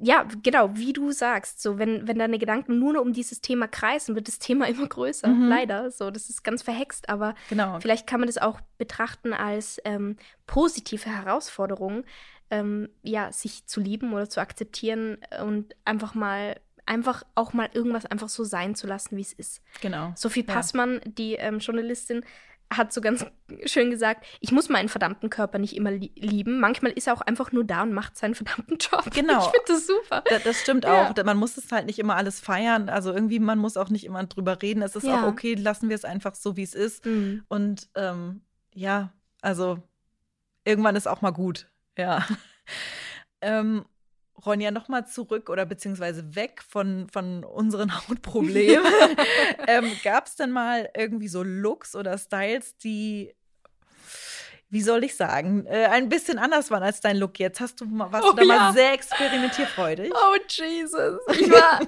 ja, 0.00 0.26
genau, 0.42 0.76
wie 0.76 0.92
du 0.92 1.12
sagst, 1.12 1.62
so 1.62 1.78
wenn, 1.78 2.06
wenn 2.08 2.18
deine 2.18 2.38
Gedanken 2.38 2.78
nur 2.78 3.00
um 3.00 3.12
dieses 3.12 3.40
Thema 3.40 3.68
kreisen, 3.68 4.14
wird 4.14 4.28
das 4.28 4.38
Thema 4.38 4.66
immer 4.68 4.86
größer, 4.86 5.28
mhm. 5.28 5.48
leider. 5.48 5.90
So, 5.90 6.10
das 6.10 6.30
ist 6.30 6.42
ganz 6.42 6.62
verhext, 6.62 7.08
aber 7.08 7.34
genau. 7.48 7.78
vielleicht 7.80 8.06
kann 8.06 8.20
man 8.20 8.26
das 8.26 8.38
auch 8.38 8.60
betrachten 8.78 9.32
als 9.32 9.80
ähm, 9.84 10.16
positive 10.46 11.08
Herausforderung, 11.08 12.04
ähm, 12.50 12.88
ja, 13.02 13.32
sich 13.32 13.66
zu 13.66 13.80
lieben 13.80 14.12
oder 14.12 14.28
zu 14.28 14.40
akzeptieren 14.40 15.18
und 15.42 15.74
einfach 15.84 16.14
mal 16.14 16.56
einfach 16.86 17.22
auch 17.34 17.54
mal 17.54 17.70
irgendwas 17.72 18.04
einfach 18.04 18.28
so 18.28 18.44
sein 18.44 18.74
zu 18.74 18.86
lassen, 18.86 19.16
wie 19.16 19.22
es 19.22 19.32
ist. 19.32 19.62
Genau. 19.80 20.12
Sophie 20.16 20.42
Passmann, 20.42 20.94
ja. 20.94 21.00
die 21.06 21.32
ähm, 21.34 21.58
Journalistin, 21.58 22.24
hat 22.72 22.92
so 22.92 23.00
ganz 23.00 23.24
schön 23.66 23.90
gesagt, 23.90 24.26
ich 24.40 24.52
muss 24.52 24.68
meinen 24.68 24.88
verdammten 24.88 25.30
Körper 25.30 25.58
nicht 25.58 25.76
immer 25.76 25.90
li 25.90 26.12
lieben. 26.16 26.60
Manchmal 26.60 26.92
ist 26.92 27.06
er 27.06 27.14
auch 27.14 27.20
einfach 27.20 27.52
nur 27.52 27.64
da 27.64 27.82
und 27.82 27.92
macht 27.92 28.16
seinen 28.16 28.34
verdammten 28.34 28.78
Job. 28.78 29.04
Genau. 29.14 29.38
Ich 29.38 29.44
finde 29.44 29.64
das 29.68 29.86
super. 29.86 30.24
Da, 30.28 30.38
das 30.38 30.60
stimmt 30.60 30.84
ja. 30.84 31.10
auch. 31.10 31.24
Man 31.24 31.36
muss 31.36 31.56
es 31.56 31.70
halt 31.70 31.86
nicht 31.86 31.98
immer 31.98 32.16
alles 32.16 32.40
feiern. 32.40 32.88
Also 32.88 33.12
irgendwie, 33.12 33.38
man 33.38 33.58
muss 33.58 33.76
auch 33.76 33.90
nicht 33.90 34.04
immer 34.04 34.24
drüber 34.24 34.60
reden. 34.60 34.82
Es 34.82 34.96
ist 34.96 35.04
ja. 35.04 35.22
auch 35.22 35.28
okay, 35.28 35.54
lassen 35.54 35.88
wir 35.88 35.96
es 35.96 36.04
einfach 36.04 36.34
so, 36.34 36.56
wie 36.56 36.62
es 36.62 36.74
ist. 36.74 37.06
Mhm. 37.06 37.44
Und 37.48 37.88
ähm, 37.94 38.42
ja, 38.74 39.12
also 39.40 39.78
irgendwann 40.64 40.96
ist 40.96 41.06
auch 41.06 41.22
mal 41.22 41.30
gut. 41.30 41.68
Ja. 41.96 42.26
ähm, 43.40 43.84
Ronja, 44.46 44.70
nochmal 44.70 45.06
zurück 45.06 45.50
oder 45.50 45.66
beziehungsweise 45.66 46.34
weg 46.34 46.62
von, 46.68 47.08
von 47.10 47.44
unseren 47.44 47.94
Hautproblemen. 48.08 48.86
ähm, 49.68 49.90
Gab 50.02 50.26
es 50.26 50.36
denn 50.36 50.50
mal 50.50 50.88
irgendwie 50.96 51.28
so 51.28 51.42
Looks 51.42 51.94
oder 51.94 52.18
Styles, 52.18 52.76
die, 52.78 53.34
wie 54.74 54.82
soll 54.82 55.04
ich 55.04 55.14
sagen, 55.16 55.66
äh, 55.66 55.86
ein 55.86 56.08
bisschen 56.08 56.36
anders 56.36 56.68
waren 56.72 56.82
als 56.82 57.00
dein 57.00 57.16
Look 57.16 57.38
jetzt. 57.38 57.60
Hast 57.60 57.80
du 57.80 57.84
mal, 57.84 58.10
warst 58.10 58.26
Oh, 58.26 58.32
du 58.32 58.38
da 58.38 58.42
ja. 58.42 58.58
mal 58.58 58.72
sehr 58.72 58.92
experimentierfreudig? 58.92 60.12
Oh, 60.12 60.36
Jesus. 60.48 61.20
Ich 61.38 61.48
war, 61.48 61.78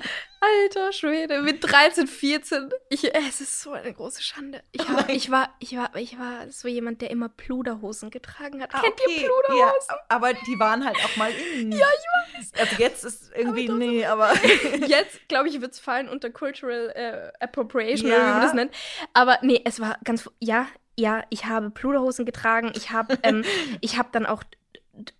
alter 0.40 0.92
Schwede, 0.92 1.42
mit 1.42 1.58
13, 1.64 2.06
14. 2.06 2.70
Ich, 2.88 3.12
es 3.12 3.40
ist 3.40 3.60
so 3.60 3.72
eine 3.72 3.92
große 3.92 4.22
Schande. 4.22 4.62
Ich, 4.70 4.82
Oh 4.82 4.94
war, 4.94 5.04
mein 5.06 5.16
ich, 5.16 5.30
war, 5.32 5.48
ich, 5.58 5.76
war, 5.76 5.96
ich 5.96 6.16
war 6.16 6.48
so 6.50 6.68
jemand, 6.68 7.02
der 7.02 7.10
immer 7.10 7.28
Pluderhosen 7.28 8.10
getragen 8.10 8.62
hat. 8.62 8.72
Ah, 8.72 8.82
Kennt 8.82 8.94
okay. 9.00 9.22
ihr 9.22 9.28
Pluderhosen? 9.48 9.88
Ja, 9.90 9.96
aber 10.08 10.32
die 10.34 10.58
waren 10.60 10.84
halt 10.84 10.96
auch 11.04 11.16
mal 11.16 11.32
in. 11.32 11.72
Ja, 11.72 11.78
ich 11.78 12.38
weiß. 12.38 12.52
Also 12.60 12.76
jetzt 12.80 13.04
ist 13.04 13.32
irgendwie, 13.34 13.68
Aber 13.68 13.78
nee, 13.78 14.06
aber. 14.06 14.32
Jetzt, 14.86 15.28
glaube 15.28 15.48
ich, 15.48 15.60
wird 15.60 15.72
es 15.72 15.80
fallen 15.80 16.08
unter 16.08 16.30
Cultural 16.30 16.92
äh, 16.94 17.44
Appropriation, 17.44 18.08
Ja. 18.08 18.16
oder 18.16 18.26
wie 18.26 18.30
man 18.30 18.42
das 18.42 18.54
nennt. 18.54 18.74
Aber 19.12 19.38
nee, 19.42 19.60
es 19.64 19.80
war 19.80 19.98
ganz, 20.04 20.30
ja, 20.38 20.68
ja, 20.96 21.22
ich 21.30 21.44
habe 21.46 21.70
Pluderhosen 21.70 22.24
getragen. 22.24 22.72
Ich 22.74 22.90
habe 22.90 23.18
ähm, 23.22 23.44
ich 23.80 23.98
habe 23.98 24.08
dann 24.12 24.26
auch 24.26 24.42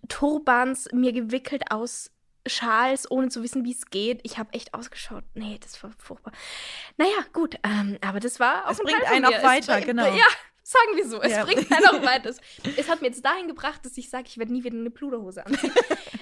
Turbans 0.07 0.89
mir 0.91 1.13
gewickelt 1.13 1.71
aus 1.71 2.11
Schals, 2.45 3.09
ohne 3.11 3.27
zu 3.29 3.43
wissen, 3.43 3.65
wie 3.65 3.73
es 3.73 3.87
geht. 3.87 4.21
Ich 4.23 4.37
habe 4.37 4.53
echt 4.53 4.73
ausgeschaut. 4.73 5.23
Nee, 5.33 5.59
das 5.61 5.81
war 5.83 5.91
furchtbar. 5.97 6.31
Naja, 6.97 7.11
gut, 7.33 7.57
ähm, 7.63 7.97
aber 8.01 8.19
das 8.19 8.39
war 8.39 8.65
auch 8.67 8.71
Es 8.71 8.79
ein 8.79 8.85
bringt 8.85 9.01
Teil 9.03 9.15
einen 9.15 9.25
auch. 9.25 9.31
Es 9.31 9.43
weiter, 9.43 9.73
bringt- 9.73 9.85
genau. 9.87 10.05
Ja, 10.15 10.23
sagen 10.63 10.95
wir 10.95 11.05
so. 11.07 11.21
Es 11.21 11.31
Ja. 11.33 11.43
bringt 11.43 11.69
einen 11.71 11.85
auch 11.87 12.01
weiter. 12.03 12.29
Es, 12.29 12.39
es 12.77 12.89
hat 12.89 13.01
mir 13.01 13.07
jetzt 13.07 13.23
dahin 13.25 13.47
gebracht, 13.47 13.85
dass 13.85 13.97
ich 13.97 14.09
sage, 14.09 14.25
ich 14.27 14.37
werde 14.37 14.53
nie 14.53 14.63
wieder 14.63 14.77
eine 14.77 14.89
Pluderhose 14.89 15.45
anziehen. 15.45 15.73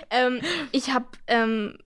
ähm, 0.09 0.41
ich 0.71 0.89
habe 0.91 1.05
ähm, 1.27 1.77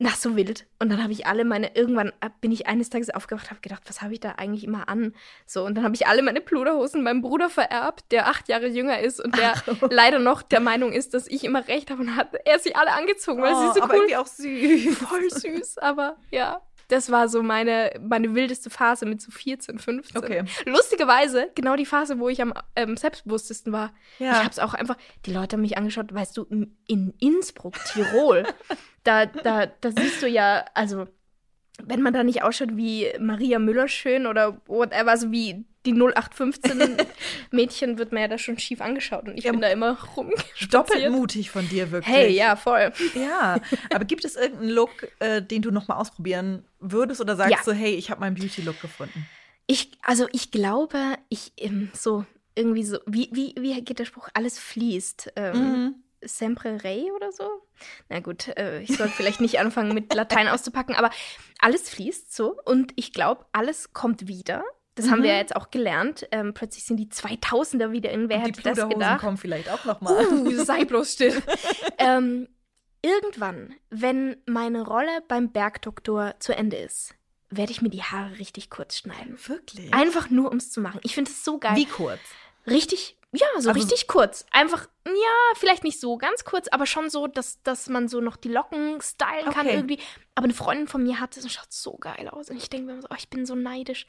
na, 0.00 0.10
so 0.10 0.36
wild. 0.36 0.64
Und 0.78 0.90
dann 0.90 1.02
habe 1.02 1.12
ich 1.12 1.26
alle 1.26 1.44
meine, 1.44 1.74
irgendwann 1.74 2.12
bin 2.40 2.52
ich 2.52 2.68
eines 2.68 2.88
Tages 2.88 3.10
aufgewacht, 3.10 3.50
habe 3.50 3.60
gedacht, 3.60 3.82
was 3.86 4.00
habe 4.00 4.12
ich 4.12 4.20
da 4.20 4.32
eigentlich 4.36 4.62
immer 4.62 4.88
an? 4.88 5.12
So, 5.44 5.64
und 5.64 5.74
dann 5.74 5.82
habe 5.84 5.94
ich 5.96 6.06
alle 6.06 6.22
meine 6.22 6.40
Pluderhosen 6.40 7.02
meinem 7.02 7.20
Bruder 7.20 7.50
vererbt, 7.50 8.04
der 8.12 8.28
acht 8.28 8.48
Jahre 8.48 8.68
jünger 8.68 9.00
ist 9.00 9.20
und 9.20 9.36
der 9.36 9.54
leider 9.90 10.20
noch 10.20 10.42
der 10.42 10.60
Meinung 10.60 10.92
ist, 10.92 11.14
dass 11.14 11.26
ich 11.26 11.42
immer 11.42 11.66
recht 11.66 11.90
habe 11.90 12.02
und 12.02 12.14
hat 12.14 12.28
er 12.44 12.58
sie 12.60 12.76
alle 12.76 12.92
angezogen, 12.92 13.42
weil 13.42 13.54
Oh, 13.54 13.72
sie 13.72 13.78
so 13.78 13.82
aber 13.82 13.94
cool, 13.94 14.00
irgendwie 14.02 14.16
auch 14.16 14.26
süß. 14.26 14.98
voll 14.98 15.30
süß, 15.30 15.78
aber 15.78 16.16
ja. 16.30 16.60
Das 16.88 17.10
war 17.10 17.28
so 17.28 17.42
meine, 17.42 17.92
meine 18.00 18.34
wildeste 18.34 18.70
Phase 18.70 19.04
mit 19.04 19.20
so 19.20 19.30
14, 19.30 19.78
15. 19.78 20.16
Okay. 20.18 20.44
Lustigerweise, 20.64 21.50
genau 21.54 21.76
die 21.76 21.84
Phase, 21.86 22.18
wo 22.18 22.28
ich 22.28 22.40
am 22.40 22.54
ähm, 22.76 22.96
selbstbewusstesten 22.96 23.72
war. 23.72 23.92
Ja. 24.18 24.32
Ich 24.32 24.38
habe 24.38 24.50
es 24.50 24.58
auch 24.58 24.72
einfach, 24.74 24.96
die 25.26 25.32
Leute 25.32 25.54
haben 25.56 25.60
mich 25.62 25.76
angeschaut, 25.76 26.12
weißt 26.14 26.36
du, 26.36 26.44
in- 26.44 26.76
in 26.86 27.12
Innsbruck, 27.20 27.74
Tirol, 27.92 28.44
da, 29.04 29.26
da, 29.26 29.66
da 29.66 29.90
siehst 29.90 30.22
du 30.22 30.28
ja, 30.28 30.64
also, 30.74 31.06
wenn 31.82 32.02
man 32.02 32.12
da 32.12 32.24
nicht 32.24 32.42
ausschaut 32.42 32.76
wie 32.76 33.08
Maria 33.20 33.58
Müller 33.58 33.88
schön 33.88 34.26
oder 34.26 34.60
whatever, 34.66 35.10
also 35.10 35.30
wie 35.30 35.64
die 35.86 35.92
0815 35.92 36.96
Mädchen, 37.50 37.98
wird 37.98 38.12
man 38.12 38.22
ja 38.22 38.28
da 38.28 38.36
schon 38.38 38.58
schief 38.58 38.80
angeschaut 38.80 39.28
und 39.28 39.38
ich 39.38 39.44
Ja, 39.44 39.52
bin 39.52 39.60
da 39.60 39.68
immer 39.68 39.94
Doppelt 39.94 40.16
rumspaziert. 40.16 41.12
mutig 41.12 41.50
von 41.50 41.68
dir, 41.68 41.90
wirklich. 41.90 42.14
Hey, 42.14 42.30
ja, 42.36 42.56
voll. 42.56 42.92
Ja, 43.14 43.60
aber 43.92 44.04
gibt 44.04 44.24
es 44.24 44.36
irgendeinen 44.36 44.70
Look, 44.70 45.08
äh, 45.20 45.40
den 45.40 45.62
du 45.62 45.70
noch 45.70 45.88
mal 45.88 45.96
ausprobieren 45.96 46.64
würdest 46.80 47.20
oder 47.20 47.36
sagst 47.36 47.66
Ja. 47.66 47.72
du, 47.72 47.78
hey, 47.78 47.94
ich 47.94 48.10
habe 48.10 48.20
meinen 48.20 48.34
Beauty-Look 48.34 48.80
gefunden? 48.80 49.28
Ich, 49.66 49.92
also 50.02 50.26
ich 50.32 50.50
glaube, 50.50 50.98
ich 51.28 51.52
ähm, 51.58 51.90
so 51.94 52.24
irgendwie 52.54 52.82
so, 52.84 52.98
wie, 53.06 53.28
wie, 53.32 53.54
wie 53.58 53.80
geht 53.82 53.98
der 54.00 54.04
Spruch? 54.04 54.28
Alles 54.34 54.58
fließt. 54.58 55.32
Ähm, 55.36 55.56
Mhm. 55.56 55.94
Sempre 56.22 56.82
rei 56.84 57.04
oder 57.14 57.30
so? 57.32 57.48
Na 58.08 58.20
gut, 58.20 58.48
äh, 58.56 58.80
ich 58.80 58.96
sollte 58.96 59.12
vielleicht 59.14 59.40
nicht 59.40 59.58
anfangen 59.60 59.94
mit 59.94 60.12
Latein 60.14 60.48
auszupacken, 60.48 60.94
aber 60.94 61.10
alles 61.60 61.88
fließt 61.90 62.34
so 62.34 62.56
und 62.64 62.92
ich 62.96 63.12
glaube, 63.12 63.46
alles 63.52 63.92
kommt 63.92 64.26
wieder. 64.28 64.64
Das 64.96 65.06
haben 65.10 65.22
wir 65.22 65.30
Mhm. 65.30 65.34
ja 65.34 65.36
jetzt 65.36 65.54
auch 65.54 65.70
gelernt. 65.70 66.26
Ähm, 66.32 66.54
plötzlich 66.54 66.84
sind 66.84 66.96
die 66.96 67.06
2000er 67.06 67.92
wieder 67.92 68.10
in. 68.10 68.28
Wer 68.28 68.38
Und 68.38 68.46
die 68.46 68.50
hätte 68.50 68.62
das 68.62 68.72
Pluderhosen 68.74 68.98
gedacht? 68.98 69.20
kommen 69.20 69.36
vielleicht 69.36 69.70
auch 69.70 69.84
noch 69.84 70.00
mal. 70.00 70.26
Uh, 70.26 70.50
sei 70.64 70.84
bloß 70.84 71.12
still. 71.12 71.40
ähm, 71.98 72.48
irgendwann, 73.02 73.74
wenn 73.90 74.36
meine 74.46 74.82
Rolle 74.82 75.22
beim 75.28 75.52
Bergdoktor 75.52 76.34
zu 76.40 76.54
Ende 76.56 76.76
ist, 76.78 77.14
werde 77.50 77.70
ich 77.70 77.80
mir 77.80 77.90
die 77.90 78.02
Haare 78.02 78.38
richtig 78.38 78.70
kurz 78.70 78.96
schneiden. 78.98 79.38
Wirklich? 79.46 79.94
Einfach 79.94 80.30
nur, 80.30 80.50
um 80.50 80.56
es 80.56 80.70
zu 80.72 80.80
machen. 80.80 81.00
Ich 81.04 81.14
finde 81.14 81.30
es 81.30 81.44
so 81.44 81.58
geil. 81.58 81.76
Wie 81.76 81.86
kurz? 81.86 82.18
Richtig, 82.66 83.16
ja, 83.32 83.46
so 83.58 83.68
Also 83.68 83.72
richtig 83.72 84.06
kurz. 84.08 84.46
Einfach, 84.52 84.88
ja, 85.06 85.12
vielleicht 85.56 85.84
nicht 85.84 86.00
so 86.00 86.16
ganz 86.16 86.44
kurz, 86.44 86.68
aber 86.68 86.86
schon 86.86 87.10
so, 87.10 87.26
dass, 87.26 87.62
dass 87.62 87.88
man 87.88 88.08
so 88.08 88.20
noch 88.20 88.36
die 88.36 88.48
Locken 88.48 89.00
stylen 89.02 89.44
kann 89.52 89.66
Okay. 89.66 89.74
irgendwie. 89.76 89.98
Aber 90.34 90.44
eine 90.44 90.54
Freundin 90.54 90.86
von 90.88 91.02
mir 91.02 91.20
hat 91.20 91.36
es 91.36 91.44
und 91.44 91.50
schaut 91.50 91.72
so 91.72 91.96
geil 91.98 92.28
aus. 92.28 92.48
Und 92.50 92.56
ich 92.56 92.70
denke 92.70 92.86
mir 92.86 92.92
immer 92.92 93.02
so, 93.02 93.08
oh, 93.10 93.16
ich 93.18 93.28
bin 93.28 93.44
so 93.44 93.54
neidisch. 93.54 94.06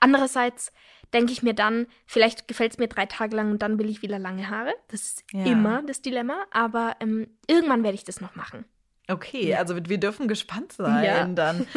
Andererseits 0.00 0.72
denke 1.14 1.32
ich 1.32 1.42
mir 1.42 1.54
dann, 1.54 1.86
vielleicht 2.06 2.48
gefällt 2.48 2.72
es 2.72 2.78
mir 2.78 2.88
drei 2.88 3.06
Tage 3.06 3.34
lang 3.36 3.50
und 3.50 3.62
dann 3.62 3.78
will 3.78 3.88
ich 3.88 4.02
wieder 4.02 4.18
lange 4.18 4.48
Haare. 4.50 4.74
Das 4.88 5.02
ist 5.02 5.24
Ja. 5.32 5.44
immer 5.46 5.82
das 5.82 6.02
Dilemma. 6.02 6.44
Aber 6.50 6.96
ähm, 7.00 7.38
irgendwann 7.46 7.82
werde 7.84 7.94
ich 7.94 8.04
das 8.04 8.20
noch 8.20 8.34
machen. 8.36 8.64
Okay, 9.10 9.54
also 9.54 9.74
wir 9.76 9.98
dürfen 9.98 10.28
gespannt 10.28 10.72
sein 10.72 11.04
Ja. 11.04 11.24
dann. 11.26 11.66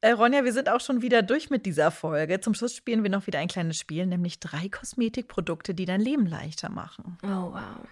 Äh, 0.00 0.10
Ronja, 0.12 0.44
wir 0.44 0.52
sind 0.52 0.68
auch 0.68 0.80
schon 0.82 1.00
wieder 1.00 1.22
durch 1.22 1.48
mit 1.48 1.64
dieser 1.64 1.90
Folge. 1.90 2.38
Zum 2.38 2.52
Schluss 2.52 2.76
spielen 2.76 3.02
wir 3.04 3.08
noch 3.10 3.26
wieder 3.26 3.38
ein 3.38 3.48
kleines 3.48 3.78
Spiel, 3.78 4.04
nämlich 4.04 4.38
drei 4.38 4.68
Kosmetikprodukte, 4.68 5.72
die 5.74 5.86
dein 5.86 6.02
Leben 6.02 6.26
leichter 6.26 6.68
machen. 6.68 7.16
Oh, 7.22 7.52
wow. 7.54 7.86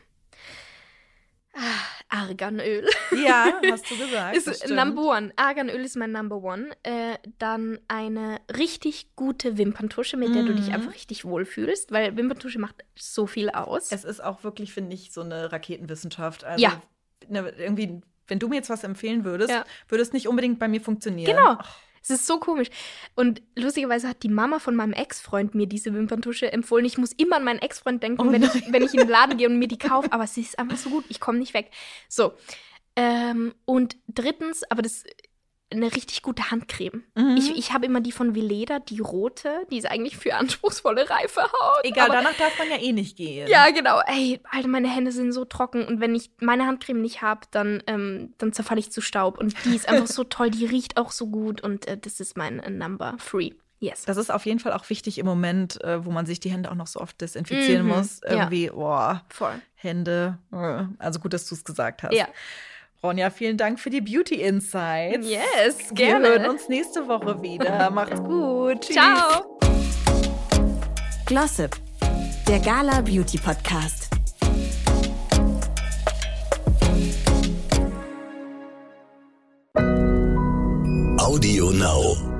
Ah, 1.54 2.18
Arganöl. 2.26 2.86
Ja, 3.24 3.46
hast 3.70 3.90
du 3.90 3.96
gesagt. 3.96 4.36
Ist. 4.36 4.68
Number 4.68 5.02
One. 5.16 5.32
Arganöl 5.36 5.82
ist 5.84 5.96
mein 5.96 6.12
Number 6.12 6.36
One. 6.42 6.68
Äh, 6.82 7.16
dann 7.38 7.78
eine 7.88 8.40
richtig 8.58 9.14
gute 9.16 9.58
Wimperntusche, 9.58 10.16
mit 10.18 10.34
der 10.34 10.42
du 10.44 10.54
dich 10.54 10.68
Mhm. 10.68 10.74
einfach 10.74 10.94
richtig 10.94 11.24
wohlfühlst, 11.24 11.92
weil 11.92 12.16
Wimperntusche 12.16 12.58
macht 12.58 12.76
so 12.94 13.26
viel 13.26 13.48
aus. 13.50 13.90
Es 13.92 14.04
ist 14.04 14.22
auch 14.22 14.44
wirklich, 14.44 14.72
finde 14.74 14.94
ich, 14.94 15.12
so 15.12 15.20
eine 15.22 15.50
Raketenwissenschaft. 15.52 16.44
Also, 16.44 16.62
Ja. 16.62 16.80
Ne, 17.28 17.50
irgendwie, 17.56 18.00
wenn 18.28 18.38
du 18.38 18.48
mir 18.48 18.56
jetzt 18.56 18.70
was 18.70 18.84
empfehlen 18.84 19.24
würdest, 19.24 19.50
Ja. 19.50 19.64
würde 19.88 20.02
es 20.02 20.12
nicht 20.12 20.28
unbedingt 20.28 20.58
bei 20.58 20.68
mir 20.68 20.80
funktionieren. 20.80 21.36
Genau. 21.36 21.58
Es 22.04 22.10
ist 22.10 22.26
so 22.26 22.40
komisch. 22.40 22.68
Und 23.14 23.42
lustigerweise 23.54 24.08
hat 24.08 24.24
die 24.24 24.28
Mama 24.28 24.58
von 24.58 24.74
meinem 24.74 24.92
Ex-Freund 24.92 25.54
mir 25.54 25.68
diese 25.68 25.94
Wimperntusche 25.94 26.50
empfohlen. 26.52 26.84
Ich 26.84 26.98
muss 26.98 27.12
immer 27.12 27.36
an 27.36 27.44
meinen 27.44 27.60
Ex-Freund 27.60 28.02
denken, 28.02 28.20
Oh 28.26 28.32
wenn, 28.32 28.42
ich, 28.42 28.72
wenn 28.72 28.82
ich 28.82 28.92
in 28.92 29.00
den 29.00 29.08
Laden 29.08 29.36
gehe 29.38 29.48
und 29.48 29.56
mir 29.58 29.68
die 29.68 29.78
kaufe. 29.78 30.12
Aber 30.12 30.26
sie 30.26 30.40
ist 30.40 30.58
einfach 30.58 30.76
so 30.76 30.90
gut. 30.90 31.04
Ich 31.10 31.20
komme 31.20 31.38
nicht 31.38 31.54
weg. 31.54 31.70
So. 32.08 32.32
Ähm, 32.96 33.54
und 33.64 33.96
drittens, 34.08 34.64
aber 34.68 34.82
das 34.82 35.04
eine 35.72 35.94
richtig 35.94 36.22
gute 36.22 36.50
Handcreme. 36.50 37.02
Mhm. 37.14 37.36
Ich, 37.36 37.56
ich 37.56 37.72
habe 37.72 37.86
immer 37.86 38.00
die 38.00 38.12
von 38.12 38.34
Veleda, 38.34 38.78
die 38.78 39.00
rote. 39.00 39.66
Die 39.70 39.78
ist 39.78 39.86
eigentlich 39.90 40.16
für 40.16 40.34
anspruchsvolle, 40.36 41.08
reife 41.10 41.42
Haut. 41.42 41.84
Egal, 41.84 42.08
danach 42.10 42.34
darf 42.36 42.58
man 42.58 42.68
ja 42.70 42.76
eh 42.80 42.92
nicht 42.92 43.16
gehen. 43.16 43.48
Ja, 43.48 43.70
genau. 43.70 44.00
Ey, 44.06 44.40
Alter, 44.50 44.68
meine 44.68 44.88
Hände 44.88 45.12
sind 45.12 45.32
so 45.32 45.44
trocken. 45.44 45.84
Und 45.84 46.00
wenn 46.00 46.14
ich 46.14 46.30
meine 46.40 46.66
Handcreme 46.66 47.00
nicht 47.00 47.22
habe, 47.22 47.40
dann, 47.50 47.82
ähm, 47.86 48.34
dann 48.38 48.52
zerfalle 48.52 48.80
ich 48.80 48.92
zu 48.92 49.00
Staub. 49.00 49.38
Und 49.38 49.54
die 49.64 49.74
ist 49.74 49.88
einfach 49.88 50.06
so 50.06 50.24
toll. 50.24 50.50
Die 50.50 50.66
riecht 50.66 50.96
auch 50.96 51.10
so 51.12 51.26
gut. 51.26 51.60
Und 51.62 51.86
äh, 51.86 51.98
das 51.98 52.20
ist 52.20 52.36
mein 52.36 52.60
äh, 52.60 52.70
Number 52.70 53.16
Three. 53.18 53.50
Yes. 53.80 54.04
Das 54.04 54.16
ist 54.16 54.30
auf 54.30 54.46
jeden 54.46 54.60
Fall 54.60 54.72
auch 54.74 54.88
wichtig 54.90 55.18
im 55.18 55.26
Moment, 55.26 55.82
äh, 55.82 56.04
wo 56.04 56.12
man 56.12 56.24
sich 56.24 56.38
die 56.38 56.50
Hände 56.52 56.70
auch 56.70 56.76
noch 56.76 56.86
so 56.86 57.00
oft 57.00 57.20
desinfizieren 57.20 57.82
Mhm, 57.84 57.88
muss. 57.96 58.20
ja. 58.22 58.30
Irgendwie, 58.30 58.68
boah, 58.70 59.24
Voll. 59.28 59.60
Hände. 59.74 60.38
äh, 60.52 60.84
Also 61.00 61.18
gut, 61.18 61.32
dass 61.32 61.48
du 61.48 61.56
es 61.56 61.64
gesagt 61.64 62.04
hast. 62.04 62.14
Ja. 62.14 62.28
Ronja, 63.04 63.30
vielen 63.30 63.56
Dank 63.56 63.80
für 63.80 63.90
die 63.90 64.00
Beauty 64.00 64.36
Insights. 64.36 65.26
Yes, 65.28 65.92
gerne. 65.92 66.28
Wir 66.28 66.38
hören 66.38 66.50
uns 66.50 66.68
nächste 66.68 67.08
Woche 67.08 67.42
wieder. 67.42 67.90
Macht's 67.94 68.22
gut. 68.22 68.80
Tschüss. 68.80 68.94
Ciao. 68.94 69.58
Glossip, 71.26 71.76
der 72.46 72.60
Gala 72.60 73.00
Beauty 73.00 73.38
Podcast. 73.38 74.08
Audio 81.18 81.70
Now. 81.72 82.31